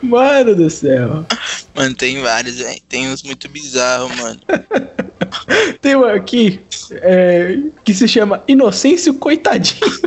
Mano 0.05 0.55
do 0.55 0.69
céu. 0.69 1.25
Mano, 1.75 1.95
tem 1.95 2.21
vários, 2.21 2.57
velho. 2.57 2.81
Tem 2.89 3.09
uns 3.09 3.23
muito 3.23 3.49
bizarros, 3.49 4.15
mano. 4.17 4.41
Tem 5.81 5.97
um 5.97 6.05
aqui 6.05 6.61
é, 6.93 7.59
que 7.85 7.93
se 7.93 8.07
chama 8.07 8.43
Inocêncio 8.47 9.15
Coitadinho. 9.15 10.01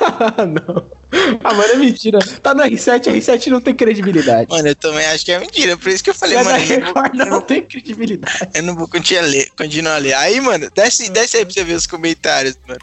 Ah, 0.00 0.46
não. 0.46 1.00
Ah, 1.42 1.54
mano, 1.54 1.72
é 1.72 1.76
mentira. 1.76 2.18
Tá 2.42 2.54
no 2.54 2.62
R7, 2.62 3.06
R7 3.06 3.46
não 3.48 3.60
tem 3.60 3.74
credibilidade. 3.74 4.48
Mano, 4.48 4.68
eu 4.68 4.76
também 4.76 5.04
acho 5.06 5.24
que 5.24 5.32
é 5.32 5.40
mentira. 5.40 5.76
Por 5.76 5.88
isso 5.88 6.04
que 6.04 6.10
eu 6.10 6.14
falei, 6.14 6.36
da 6.36 6.44
mano, 6.44 6.58
não, 6.58 6.66
vou, 6.66 6.76
Record, 6.86 7.14
não 7.14 7.40
tem 7.40 7.62
credibilidade. 7.62 8.48
eu 8.54 8.62
não 8.62 8.76
vou 8.76 8.86
continuar 8.86 9.24
a 9.24 9.26
ler. 9.26 9.50
Continuar 9.56 9.94
a 9.96 9.98
ler. 9.98 10.14
Aí, 10.14 10.40
mano, 10.40 10.70
desce, 10.74 11.10
desce 11.10 11.38
aí 11.38 11.44
pra 11.44 11.52
você 11.52 11.64
ver 11.64 11.74
os 11.74 11.86
comentários, 11.86 12.56
mano. 12.66 12.80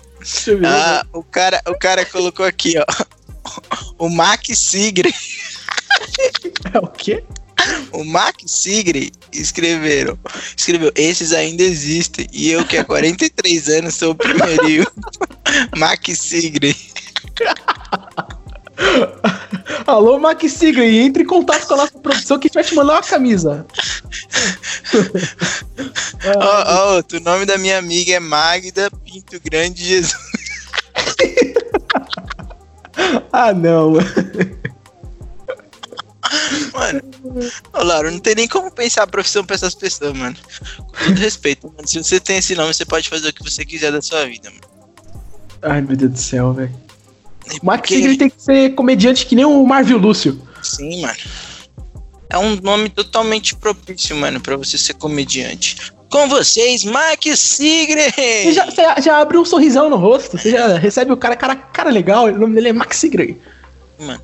Ah, 0.66 1.06
o 1.14 1.24
cara, 1.24 1.62
o 1.68 1.76
cara 1.76 2.04
colocou 2.06 2.46
aqui, 2.46 2.76
ó. 2.78 2.86
O 3.98 4.10
Mac 4.10 4.46
Sigre. 4.54 5.14
É 6.74 6.80
o 6.80 6.88
quê? 6.88 7.24
O 7.92 8.04
Mac 8.04 8.36
Sigre 8.46 9.12
escreveram. 9.32 10.18
Escreveu, 10.56 10.92
esses 10.96 11.32
ainda 11.32 11.64
existem. 11.64 12.28
E 12.32 12.52
eu, 12.52 12.66
que 12.66 12.78
há 12.78 12.84
43 12.84 13.70
anos, 13.70 13.96
sou 13.96 14.12
o 14.12 14.16
primeirinho. 14.16 14.86
Mac 15.78 16.06
Sigre. 16.10 16.76
Alô, 19.88 20.20
Max 20.20 20.52
Sigre, 20.54 21.00
entre 21.00 21.24
em 21.24 21.26
contato 21.26 21.68
com 21.68 21.74
a 21.74 21.78
nossa 21.78 21.98
produção 21.98 22.38
que 22.38 22.48
a 22.48 22.50
gente 22.50 22.56
vai 22.56 22.64
te 22.64 22.76
mandar 22.76 22.94
uma 22.94 23.02
camisa. 23.02 23.66
Ó, 26.36 26.96
outro, 26.96 27.18
o 27.18 27.22
nome 27.22 27.46
da 27.46 27.58
minha 27.58 27.78
amiga 27.78 28.14
é 28.14 28.20
Magda 28.20 28.90
Pinto 29.04 29.40
Grande 29.44 29.84
Jesus. 29.84 30.16
Ah, 33.32 33.54
não. 33.54 33.93
Mano, 36.74 37.02
ô 37.74 37.84
Laura, 37.84 38.12
não 38.12 38.20
tem 38.20 38.36
nem 38.36 38.48
como 38.48 38.70
pensar 38.72 39.04
a 39.04 39.08
profissão 39.08 39.43
pra 39.46 39.56
essas 39.56 39.74
pessoas, 39.74 40.13
mano. 40.13 40.36
Com 40.78 41.06
todo 41.06 41.17
respeito, 41.20 41.67
mano. 41.67 41.88
Se 41.88 42.04
você 42.04 42.20
tem 42.20 42.38
esse 42.38 42.54
nome, 42.56 42.74
você 42.74 42.86
pode 42.86 43.08
fazer 43.10 43.30
o 43.30 43.34
que 43.34 43.43
você 43.43 43.63
quiser 43.65 43.91
da 43.91 44.02
sua 44.02 44.26
vida, 44.26 44.50
mano. 44.50 44.62
Ai, 45.62 45.82
meu 45.82 45.96
Deus 45.96 46.12
do 46.12 46.20
céu, 46.20 46.54
velho. 46.54 46.74
O 47.62 47.65
Max 47.65 47.89
porque- 47.89 48.17
tem 48.17 48.30
que 48.30 48.41
ser 48.41 48.76
comediante 48.76 49.26
que 49.26 49.36
nem 49.36 49.46
o 49.46 49.65
Marvel 49.65 49.98
Lúcio. 49.98 50.41
Sim, 50.62 51.02
mano. 51.02 51.17
É 52.30 52.38
um 52.38 52.58
nome 52.58 52.89
totalmente 52.89 53.56
propício, 53.56 54.13
mano, 54.17 54.41
pra 54.41 54.58
você 54.58 54.78
ser 54.78 54.96
comediante. 54.96 55.93
Com 56.10 56.30
vocês, 56.30 56.84
Max 56.86 57.39
Sigre! 57.39 58.12
Você 58.12 58.54
já, 58.54 59.00
já 59.02 59.17
abre 59.20 59.38
um 59.38 59.43
sorrisão 59.46 59.89
no 59.89 59.98
rosto, 59.98 60.38
você 60.38 60.52
já 60.52 60.78
recebe 60.78 61.12
o 61.12 61.17
cara, 61.17 61.36
cara, 61.36 61.56
cara 61.56 61.89
legal, 61.89 62.26
o 62.26 62.38
nome 62.38 62.56
dele 62.56 62.70
é 62.70 62.74
Max 62.74 62.98
Sigre. 62.98 63.41
Mano. 64.00 64.22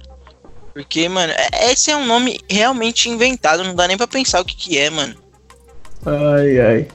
Porque, 0.73 1.07
mano, 1.09 1.33
é- 1.33 1.71
esse 1.71 1.91
é 1.91 1.97
um 1.97 2.05
nome 2.05 2.39
realmente 2.49 3.09
inventado, 3.09 3.63
não 3.63 3.75
dá 3.75 3.87
nem 3.87 3.97
pra 3.97 4.07
pensar 4.07 4.41
o 4.41 4.45
que 4.45 4.55
que 4.55 4.77
é, 4.77 4.89
mano. 4.89 5.15
Ai, 6.05 6.59
ai. 6.59 6.87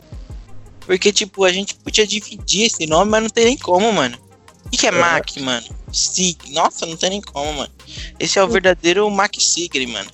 Porque, 0.81 1.13
tipo, 1.13 1.45
a 1.45 1.53
gente 1.53 1.75
podia 1.75 2.07
dividir 2.07 2.67
esse 2.67 2.87
nome, 2.87 3.11
mas 3.11 3.23
não 3.23 3.29
tem 3.31 3.45
nem 3.45 3.59
como, 3.59 3.93
mano. 3.93 4.17
O 4.65 4.71
que, 4.71 4.79
que 4.79 4.87
é 4.87 4.91
Mac, 4.91 5.37
mano? 5.39 5.67
Sig. 5.93 6.37
Nossa, 6.51 6.87
não 6.87 6.97
tem 6.97 7.11
nem 7.11 7.21
como, 7.21 7.53
mano. 7.53 7.71
Esse 8.19 8.39
é 8.39 8.43
o 8.43 8.49
verdadeiro 8.49 9.09
Mac 9.11 9.35
Sigre, 9.39 9.87
mano. 9.87 10.11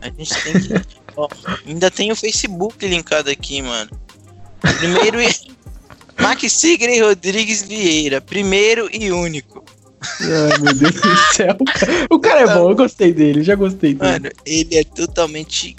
A 0.00 0.06
gente 0.06 0.42
tem 0.42 0.52
que. 0.60 0.74
Ó, 1.16 1.28
ainda 1.66 1.90
tem 1.90 2.12
o 2.12 2.16
Facebook 2.16 2.86
linkado 2.86 3.30
aqui, 3.30 3.60
mano. 3.60 3.90
Primeiro 4.60 5.20
e. 5.20 5.28
Mac 6.20 6.40
Sigre 6.48 7.00
Rodrigues 7.00 7.62
Vieira. 7.62 8.20
Primeiro 8.20 8.88
e 8.92 9.10
único. 9.10 9.64
Ai, 10.20 10.58
meu 10.58 10.74
Deus 10.74 10.94
do 10.94 11.16
céu. 11.34 11.56
O 12.10 12.18
cara 12.18 12.40
é 12.40 12.54
bom, 12.54 12.70
eu 12.70 12.76
gostei 12.76 13.12
dele, 13.12 13.42
já 13.42 13.54
gostei 13.54 13.94
dele. 13.94 14.12
Mano, 14.12 14.30
ele 14.44 14.76
é 14.76 14.84
totalmente 14.84 15.76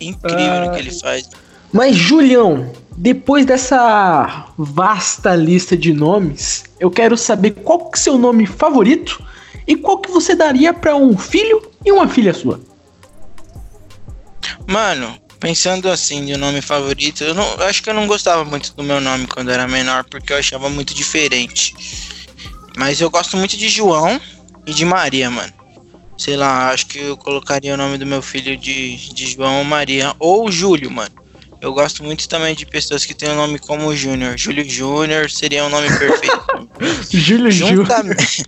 incrível 0.00 0.66
no 0.66 0.72
que 0.72 0.78
ele 0.78 0.92
faz. 0.92 1.28
Mas, 1.72 1.96
Julião, 1.96 2.72
depois 2.96 3.46
dessa 3.46 4.46
vasta 4.58 5.34
lista 5.34 5.76
de 5.76 5.92
nomes, 5.92 6.64
eu 6.78 6.90
quero 6.90 7.16
saber 7.16 7.52
qual 7.52 7.90
que 7.90 7.96
é 7.96 8.00
o 8.00 8.02
seu 8.02 8.18
nome 8.18 8.46
favorito 8.46 9.22
e 9.66 9.76
qual 9.76 9.98
que 9.98 10.10
você 10.10 10.34
daria 10.34 10.74
pra 10.74 10.96
um 10.96 11.16
filho 11.16 11.62
e 11.84 11.92
uma 11.92 12.08
filha 12.08 12.34
sua. 12.34 12.60
Mano, 14.66 15.16
pensando 15.40 15.90
assim, 15.90 16.26
de 16.26 16.34
um 16.34 16.38
nome 16.38 16.60
favorito, 16.60 17.24
eu, 17.24 17.34
não, 17.34 17.44
eu 17.54 17.62
acho 17.64 17.82
que 17.82 17.88
eu 17.88 17.94
não 17.94 18.06
gostava 18.06 18.44
muito 18.44 18.74
do 18.74 18.82
meu 18.82 19.00
nome 19.00 19.26
quando 19.26 19.48
eu 19.48 19.54
era 19.54 19.66
menor, 19.66 20.04
porque 20.04 20.32
eu 20.32 20.36
achava 20.36 20.68
muito 20.68 20.94
diferente. 20.94 21.74
Mas 22.76 23.00
eu 23.00 23.10
gosto 23.10 23.36
muito 23.36 23.56
de 23.56 23.68
João 23.68 24.20
e 24.66 24.74
de 24.74 24.84
Maria, 24.84 25.30
mano. 25.30 25.52
Sei 26.16 26.36
lá, 26.36 26.70
acho 26.70 26.86
que 26.86 26.98
eu 26.98 27.16
colocaria 27.16 27.72
o 27.72 27.76
nome 27.78 27.96
do 27.96 28.04
meu 28.04 28.20
filho 28.20 28.54
de, 28.56 28.96
de 29.14 29.32
João 29.32 29.58
ou 29.58 29.64
Maria. 29.64 30.14
Ou 30.18 30.52
Júlio, 30.52 30.90
mano. 30.90 31.10
Eu 31.62 31.72
gosto 31.72 32.02
muito 32.02 32.28
também 32.28 32.54
de 32.54 32.64
pessoas 32.64 33.04
que 33.04 33.14
têm 33.14 33.30
um 33.30 33.36
nome 33.36 33.58
como 33.58 33.94
Júnior. 33.94 34.36
Júlio 34.36 34.68
Júnior 34.68 35.30
seria 35.30 35.64
um 35.64 35.68
nome 35.70 35.88
perfeito. 35.88 36.68
Júlio. 37.10 37.50
Juntamente, 37.52 38.44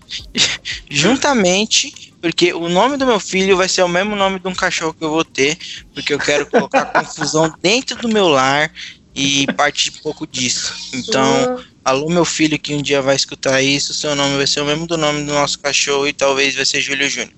juntamente, 0.90 2.11
porque 2.22 2.54
o 2.54 2.68
nome 2.68 2.96
do 2.96 3.04
meu 3.04 3.18
filho 3.18 3.56
vai 3.56 3.68
ser 3.68 3.82
o 3.82 3.88
mesmo 3.88 4.14
nome 4.14 4.38
de 4.38 4.46
um 4.46 4.54
cachorro 4.54 4.94
que 4.94 5.04
eu 5.04 5.10
vou 5.10 5.24
ter, 5.24 5.58
porque 5.92 6.14
eu 6.14 6.18
quero 6.20 6.46
colocar 6.46 6.84
confusão 6.94 7.52
dentro 7.60 7.96
do 7.96 8.08
meu 8.08 8.28
lar 8.28 8.70
e 9.12 9.44
parte 9.54 9.90
um 9.90 10.02
pouco 10.02 10.24
disso. 10.24 10.72
Então, 10.94 11.58
alô 11.84 12.08
meu 12.08 12.24
filho 12.24 12.56
que 12.60 12.74
um 12.74 12.80
dia 12.80 13.02
vai 13.02 13.16
escutar 13.16 13.60
isso, 13.60 13.92
seu 13.92 14.14
nome 14.14 14.36
vai 14.36 14.46
ser 14.46 14.60
o 14.60 14.64
mesmo 14.64 14.86
do 14.86 14.96
nome 14.96 15.24
do 15.24 15.32
nosso 15.32 15.58
cachorro 15.58 16.06
e 16.06 16.12
talvez 16.12 16.54
vai 16.54 16.64
ser 16.64 16.80
Júlio 16.80 17.10
Júnior. 17.10 17.34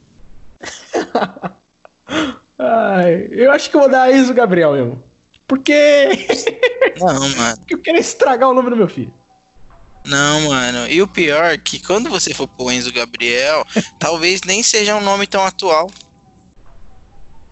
Ai, 2.59 3.29
eu 3.31 3.51
acho 3.53 3.71
que 3.71 3.77
eu 3.77 3.81
vou 3.81 3.91
dar 3.91 4.13
isso, 4.13 4.35
Gabriel 4.35 4.75
mesmo. 4.75 5.03
Porque 5.49 6.09
Não, 7.01 7.29
mano. 7.31 7.65
eu 7.71 7.79
quero 7.79 7.97
estragar 7.97 8.51
o 8.51 8.55
nome 8.55 8.69
do 8.69 8.77
meu 8.77 8.89
filho. 8.89 9.13
Não, 10.05 10.49
mano. 10.49 10.87
E 10.87 11.01
o 11.01 11.09
pior 11.09 11.47
é 11.47 11.59
que 11.59 11.79
quando 11.79 12.11
você 12.11 12.35
for 12.35 12.47
pro 12.47 12.71
Enzo 12.71 12.93
Gabriel, 12.93 13.67
talvez 13.99 14.43
nem 14.43 14.63
seja 14.63 14.97
um 14.97 15.01
nome 15.01 15.27
tão 15.27 15.45
atual. 15.45 15.91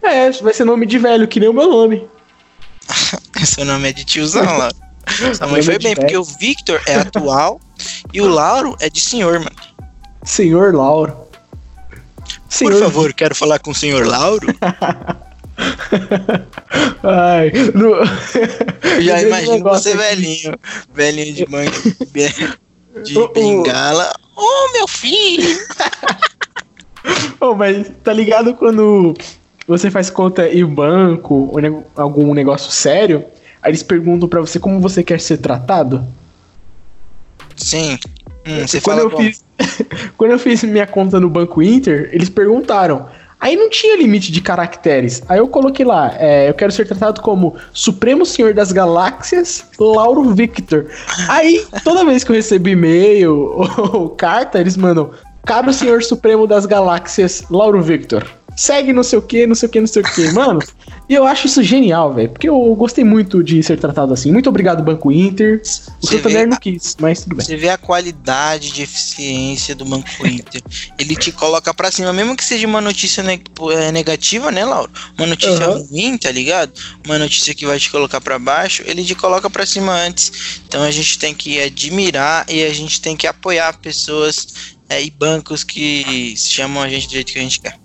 É, 0.03 0.31
vai 0.33 0.53
ser 0.53 0.65
nome 0.65 0.85
de 0.85 0.99
velho, 0.99 1.29
que 1.29 1.41
nem 1.41 1.49
o 1.49 1.53
meu 1.53 1.69
nome. 1.69 2.07
Seu 3.45 3.65
nome 3.65 3.89
é 3.89 3.93
de 3.93 4.05
tiozão, 4.05 4.45
Lauro. 4.45 4.75
Sua 5.37 5.47
mãe 5.47 5.63
foi 5.63 5.79
de 5.79 5.85
bem, 5.85 5.95
velho. 5.95 6.01
porque 6.01 6.17
o 6.17 6.25
Victor 6.25 6.81
é 6.87 6.97
atual 6.97 7.61
e 8.13 8.21
o 8.21 8.29
Lauro 8.29 8.77
é 8.81 8.91
de 8.91 9.01
senhor, 9.01 9.39
mano. 9.39 9.57
Senhor 10.25 10.75
Lauro. 10.75 11.17
Por 12.59 12.79
favor, 12.79 13.13
quero 13.13 13.35
falar 13.35 13.59
com 13.59 13.71
o 13.71 13.75
senhor 13.75 14.07
Lauro. 14.07 14.47
Ai, 17.03 17.53
no... 17.75 17.97
Já 19.03 19.23
imagino 19.23 19.61
você 19.65 19.97
velhinho. 19.97 20.55
Velhinho 20.93 21.35
de 21.35 21.49
mãe. 21.51 21.69
De 23.05 23.19
O- 23.19 23.25
o- 23.25 23.29
bengala. 23.29 24.13
Oh, 24.37 24.73
meu 24.73 24.89
filho! 24.89 25.59
Ô, 27.41 27.55
mas 27.55 27.91
tá 28.03 28.13
ligado 28.13 28.55
quando 28.55 29.15
você 29.67 29.91
faz 29.91 30.09
conta 30.09 30.49
em 30.49 30.65
banco 30.65 31.51
ou 31.53 31.85
algum 31.97 32.33
negócio 32.33 32.71
sério? 32.71 33.25
Aí 33.61 33.71
eles 33.71 33.83
perguntam 33.83 34.29
pra 34.29 34.41
você 34.41 34.59
como 34.59 34.81
você 34.81 35.03
quer 35.03 35.21
ser 35.21 35.39
tratado? 35.39 36.07
Sim. 37.57 37.99
Hum, 38.47 38.67
você 38.67 38.81
quando 38.81 39.01
eu 39.01 39.11
como? 39.11 39.23
fiz 39.23 39.45
Quando 40.17 40.33
eu 40.33 40.39
fiz 40.39 40.63
minha 40.65 40.87
conta 40.87 41.21
no 41.21 41.29
Banco 41.31 41.63
Inter, 41.63 42.09
eles 42.13 42.29
perguntaram. 42.29 43.09
Aí 43.43 43.57
não 43.57 43.69
tinha 43.69 43.97
limite 43.97 44.31
de 44.31 44.41
caracteres. 44.41 45.21
Aí 45.29 45.41
eu 45.41 45.49
coloquei 45.49 45.85
lá, 45.85 46.15
é, 46.17 46.49
eu 46.49 46.55
quero 46.55 46.71
ser 46.71 46.87
tratado 46.87 47.21
como 47.21 47.57
Supremo 47.73 48.25
Senhor 48.25 48.55
das 48.55 48.71
Galáxias, 48.71 49.65
Lauro 49.81 50.31
Victor. 50.33 50.87
Aí, 51.29 51.67
toda 51.83 52.05
vez 52.05 52.23
que 52.23 52.31
eu 52.31 52.37
recebo 52.37 52.69
e-mail 52.69 53.35
ou 53.93 54.11
carta, 54.11 54.61
eles 54.61 54.77
mandam, 54.77 55.11
caro 55.45 55.73
Senhor 55.73 56.05
Supremo 56.05 56.47
das 56.47 56.67
Galáxias, 56.67 57.43
Lauro 57.51 57.83
Victor. 57.83 58.25
Segue 58.55 58.93
não 58.93 59.03
sei 59.03 59.19
o 59.19 59.23
que, 59.23 59.45
não 59.45 59.57
sei 59.57 59.69
o 59.69 59.73
que, 59.73 59.81
não 59.81 59.87
sei 59.89 60.03
o 60.03 60.05
que. 60.05 60.33
Mano, 60.33 60.61
e 61.13 61.15
eu 61.15 61.27
acho 61.27 61.47
isso 61.47 61.63
genial, 61.63 62.11
velho. 62.15 62.31
Porque 62.31 62.49
eu 62.49 62.75
gostei 62.75 63.05
muito 63.05 63.45
de 63.45 63.63
ser 63.63 63.79
tratado 63.79 64.15
assim. 64.15 64.33
Muito 64.33 64.49
obrigado, 64.49 64.83
Banco 64.83 65.13
Inter. 65.13 65.61
O 65.61 66.07
Você 66.07 66.17
Santander 66.17 66.49
não 66.49 66.57
quis, 66.57 66.97
mas 66.99 67.21
tudo 67.21 67.37
bem. 67.37 67.45
Você 67.45 67.55
vê 67.55 67.69
a 67.69 67.77
qualidade 67.77 68.73
de 68.73 68.81
eficiência 68.81 69.75
do 69.75 69.85
Banco 69.85 70.09
Inter. 70.27 70.63
Ele 70.99 71.15
te 71.15 71.31
coloca 71.31 71.75
pra 71.75 71.91
cima, 71.91 72.15
mesmo 72.15 72.35
que 72.35 72.43
seja 72.43 72.67
uma 72.67 72.81
notícia 72.81 73.23
é, 73.23 73.93
negativa, 73.93 74.51
né, 74.51 74.65
Lauro? 74.65 74.91
Uma 75.19 75.27
notícia 75.27 75.67
Aham. 75.67 75.85
ruim, 75.91 76.17
tá 76.17 76.31
ligado? 76.31 76.73
Uma 77.05 77.19
notícia 77.19 77.55
que 77.55 77.67
vai 77.67 77.79
te 77.79 77.91
colocar 77.91 78.19
pra 78.19 78.39
baixo, 78.39 78.83
ele 78.87 79.05
te 79.05 79.15
coloca 79.15 79.51
pra 79.51 79.67
cima 79.67 79.93
antes. 79.93 80.63
Então 80.67 80.83
a 80.83 80.91
gente 80.91 81.19
tem 81.19 81.35
que 81.35 81.61
admirar 81.61 82.47
e 82.49 82.65
a 82.65 82.73
gente 82.73 83.03
tem 83.03 83.19
que 83.19 83.27
apoiar 83.27 83.77
pessoas 83.81 84.75
é, 84.89 85.03
e 85.03 85.11
bancos 85.11 85.63
que 85.63 86.35
chamam 86.39 86.83
a 86.83 86.89
gente 86.89 87.07
do 87.07 87.13
jeito 87.13 87.35
que 87.35 87.39
a 87.39 87.43
gente 87.43 87.61
quer. 87.61 87.79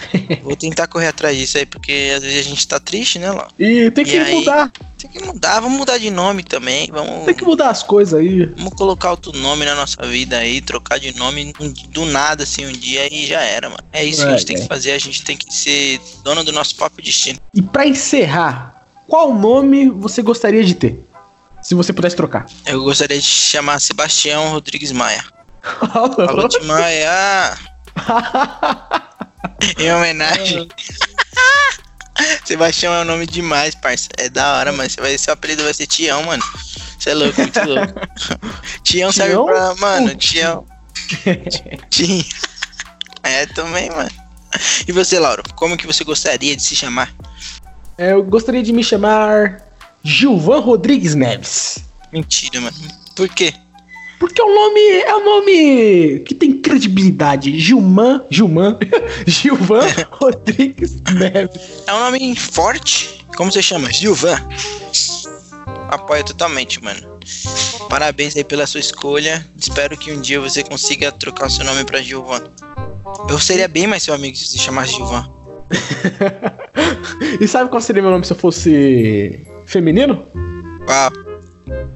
Vou 0.42 0.56
tentar 0.56 0.86
correr 0.86 1.08
atrás 1.08 1.36
disso 1.36 1.58
aí, 1.58 1.66
porque 1.66 2.12
às 2.16 2.22
vezes 2.22 2.38
a 2.40 2.48
gente 2.48 2.66
tá 2.68 2.78
triste, 2.78 3.18
né, 3.18 3.30
Lauro? 3.30 3.48
E 3.58 3.90
tem 3.90 4.04
que 4.04 4.14
E 4.16 4.18
aí? 4.18 4.34
mudar. 4.34 4.70
Tem 4.98 5.10
que 5.10 5.24
mudar, 5.24 5.60
vamos 5.60 5.78
mudar 5.78 5.98
de 5.98 6.10
nome 6.10 6.42
também. 6.42 6.88
Vamos, 6.90 7.24
Tem 7.26 7.34
que 7.34 7.44
mudar 7.44 7.70
as 7.70 7.82
coisas 7.82 8.18
aí. 8.18 8.46
Vamos 8.56 8.74
colocar 8.74 9.10
outro 9.10 9.32
nome 9.32 9.64
na 9.64 9.74
nossa 9.74 10.04
vida 10.06 10.38
aí, 10.38 10.60
trocar 10.60 10.98
de 10.98 11.16
nome 11.16 11.52
do 11.90 12.04
nada, 12.06 12.42
assim, 12.44 12.66
um 12.66 12.72
dia 12.72 13.12
e 13.12 13.26
já 13.26 13.40
era, 13.42 13.68
mano. 13.68 13.82
É 13.92 14.04
isso 14.04 14.22
que 14.22 14.28
a 14.28 14.32
É, 14.32 14.36
gente 14.38 14.46
tem 14.46 14.56
é. 14.56 14.60
que 14.60 14.66
fazer, 14.68 14.92
a 14.92 14.98
gente 14.98 15.22
tem 15.22 15.36
que 15.36 15.52
ser 15.52 16.00
dono 16.24 16.42
do 16.44 16.52
nosso 16.52 16.74
próprio 16.76 17.04
destino. 17.04 17.38
E 17.54 17.60
pra 17.62 17.86
encerrar, 17.86 18.82
qual 19.06 19.32
nome 19.34 19.88
você 19.90 20.22
gostaria 20.22 20.64
de 20.64 20.74
ter? 20.74 21.06
Se 21.62 21.74
você 21.74 21.92
pudesse 21.92 22.14
trocar. 22.16 22.46
Eu 22.64 22.82
gostaria 22.82 23.18
de 23.18 23.26
chamar 23.26 23.80
Sebastião 23.80 24.50
Rodrigues 24.50 24.92
Maia. 24.92 25.24
Falou 25.92 26.48
de 26.48 26.60
Maia! 26.64 27.56
em 29.78 29.92
homenagem. 29.92 30.68
Sebastião 32.44 32.94
é 32.94 33.02
um 33.02 33.04
nome 33.04 33.26
demais, 33.26 33.74
parça. 33.74 34.08
É 34.16 34.28
da 34.28 34.56
hora, 34.56 34.72
mano. 34.72 34.88
Você 34.88 35.00
vai, 35.00 35.18
seu 35.18 35.34
apelido 35.34 35.62
vai 35.62 35.74
ser 35.74 35.86
Tião, 35.86 36.22
mano. 36.22 36.42
Você 36.98 37.10
é 37.10 37.14
louco, 37.14 37.40
muito 37.40 37.60
louco. 37.64 37.92
Tião 38.82 39.12
serve 39.12 39.32
Tião? 39.32 39.44
pra. 39.44 39.74
Mano. 39.74 40.14
Tião. 40.14 40.64
Tião. 41.90 42.24
É, 43.22 43.44
também, 43.44 43.90
mano. 43.90 44.08
E 44.86 44.92
você, 44.92 45.18
Lauro, 45.18 45.42
como 45.56 45.76
que 45.76 45.84
você 45.84 46.04
gostaria 46.04 46.54
de 46.54 46.62
se 46.62 46.76
chamar? 46.76 47.12
É, 47.98 48.12
eu 48.12 48.22
gostaria 48.22 48.62
de 48.62 48.72
me 48.72 48.84
chamar 48.84 49.60
Gilvan 50.04 50.60
Rodrigues 50.60 51.16
Neves. 51.16 51.84
Mentira, 52.12 52.60
mano. 52.60 52.76
Por 53.16 53.28
quê? 53.28 53.52
Porque 54.20 54.40
o 54.40 54.54
nome 54.54 54.80
é 54.80 55.16
um 55.16 55.24
nome 55.24 56.20
que 56.20 56.36
tem 56.36 56.55
credibilidade. 56.96 57.58
Gilman, 57.58 58.22
Gilman, 58.30 58.78
Gilvan 59.26 59.86
Rodrigues 60.10 61.00
Neves. 61.12 61.84
É 61.86 61.94
um 61.94 62.00
nome 62.00 62.34
forte. 62.34 63.24
Como 63.36 63.52
você 63.52 63.62
chama? 63.62 63.92
Gilvan. 63.92 64.36
Apoio 65.90 66.24
totalmente, 66.24 66.82
mano. 66.82 67.16
Parabéns 67.88 68.34
aí 68.36 68.42
pela 68.42 68.66
sua 68.66 68.80
escolha. 68.80 69.46
Espero 69.56 69.96
que 69.96 70.12
um 70.12 70.20
dia 70.20 70.40
você 70.40 70.62
consiga 70.64 71.12
trocar 71.12 71.46
o 71.46 71.50
seu 71.50 71.64
nome 71.64 71.84
pra 71.84 72.00
Gilvan. 72.00 72.42
Eu 73.28 73.38
seria 73.38 73.68
bem 73.68 73.86
mais 73.86 74.02
seu 74.02 74.14
amigo 74.14 74.36
se 74.36 74.46
se 74.46 74.58
chamasse 74.58 74.94
Gilvan. 74.94 75.28
E 77.40 77.46
sabe 77.46 77.70
qual 77.70 77.80
seria 77.80 78.02
meu 78.02 78.10
nome 78.10 78.24
se 78.24 78.32
eu 78.32 78.36
fosse 78.36 79.40
feminino? 79.66 80.24
Uau. 80.88 81.10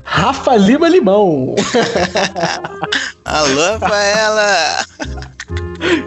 Rafa 0.03 0.57
Lima 0.57 0.89
Limão. 0.89 1.55
Alô, 3.31 3.79
Rafaela! 3.79 4.85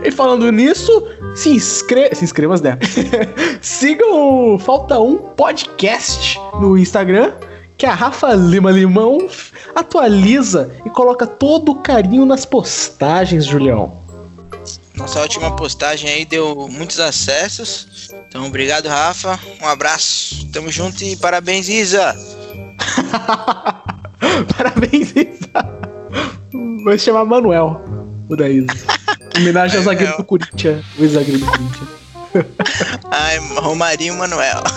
E 0.04 0.12
falando 0.12 0.52
nisso, 0.52 1.08
se 1.38 1.52
inscreva. 1.52 2.14
Se 2.14 2.26
inscreva, 2.26 2.58
né? 2.58 2.78
Sigam 3.62 4.56
o 4.56 4.60
Falta 4.60 5.00
Um 5.00 5.16
Podcast 5.16 6.38
no 6.60 6.78
Instagram, 6.78 7.32
que 7.78 7.86
a 7.86 7.94
Rafa 7.94 8.34
Lima 8.34 8.72
Limão 8.72 9.30
atualiza 9.74 10.70
e 10.86 10.90
coloca 10.90 11.26
todo 11.26 11.72
o 11.72 11.76
carinho 11.76 12.26
nas 12.26 12.46
postagens, 12.46 13.46
Julião. 13.46 14.02
Nossa 14.94 15.22
última 15.22 15.56
postagem 15.56 16.10
aí 16.10 16.26
deu 16.26 16.68
muitos 16.70 17.00
acessos. 17.00 18.10
Então, 18.28 18.48
obrigado, 18.48 18.88
Rafa. 18.88 19.40
Um 19.62 19.68
abraço. 19.68 20.46
Tamo 20.52 20.70
junto 20.70 21.02
e 21.06 21.16
parabéns, 21.16 21.70
Isa. 21.70 22.18
Parabéns, 24.58 25.14
Isa. 25.16 25.33
Vai 26.84 26.98
se 27.00 27.06
chamar 27.06 27.26
Manuel, 27.26 27.82
o 28.30 28.36
da 28.36 28.50
Isa. 28.50 28.68
Homenagem 29.38 29.78
ao 29.78 29.84
zagueiro 29.84 30.18
do 30.18 30.24
Corinthians. 30.24 30.86
O 30.98 31.04
ex-zagueiro 31.04 31.40
do 31.40 31.46
Corinthians. 31.46 31.90
Ai, 33.12 33.38
Romarinho 33.60 34.18
Manuel. 34.18 34.62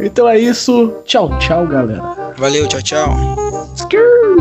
Então 0.00 0.28
é 0.28 0.38
isso. 0.38 0.94
Tchau, 1.04 1.36
tchau, 1.38 1.66
galera. 1.66 2.32
Valeu, 2.38 2.66
tchau, 2.68 2.82
tchau. 2.82 3.16
Skrrr. 3.74 4.38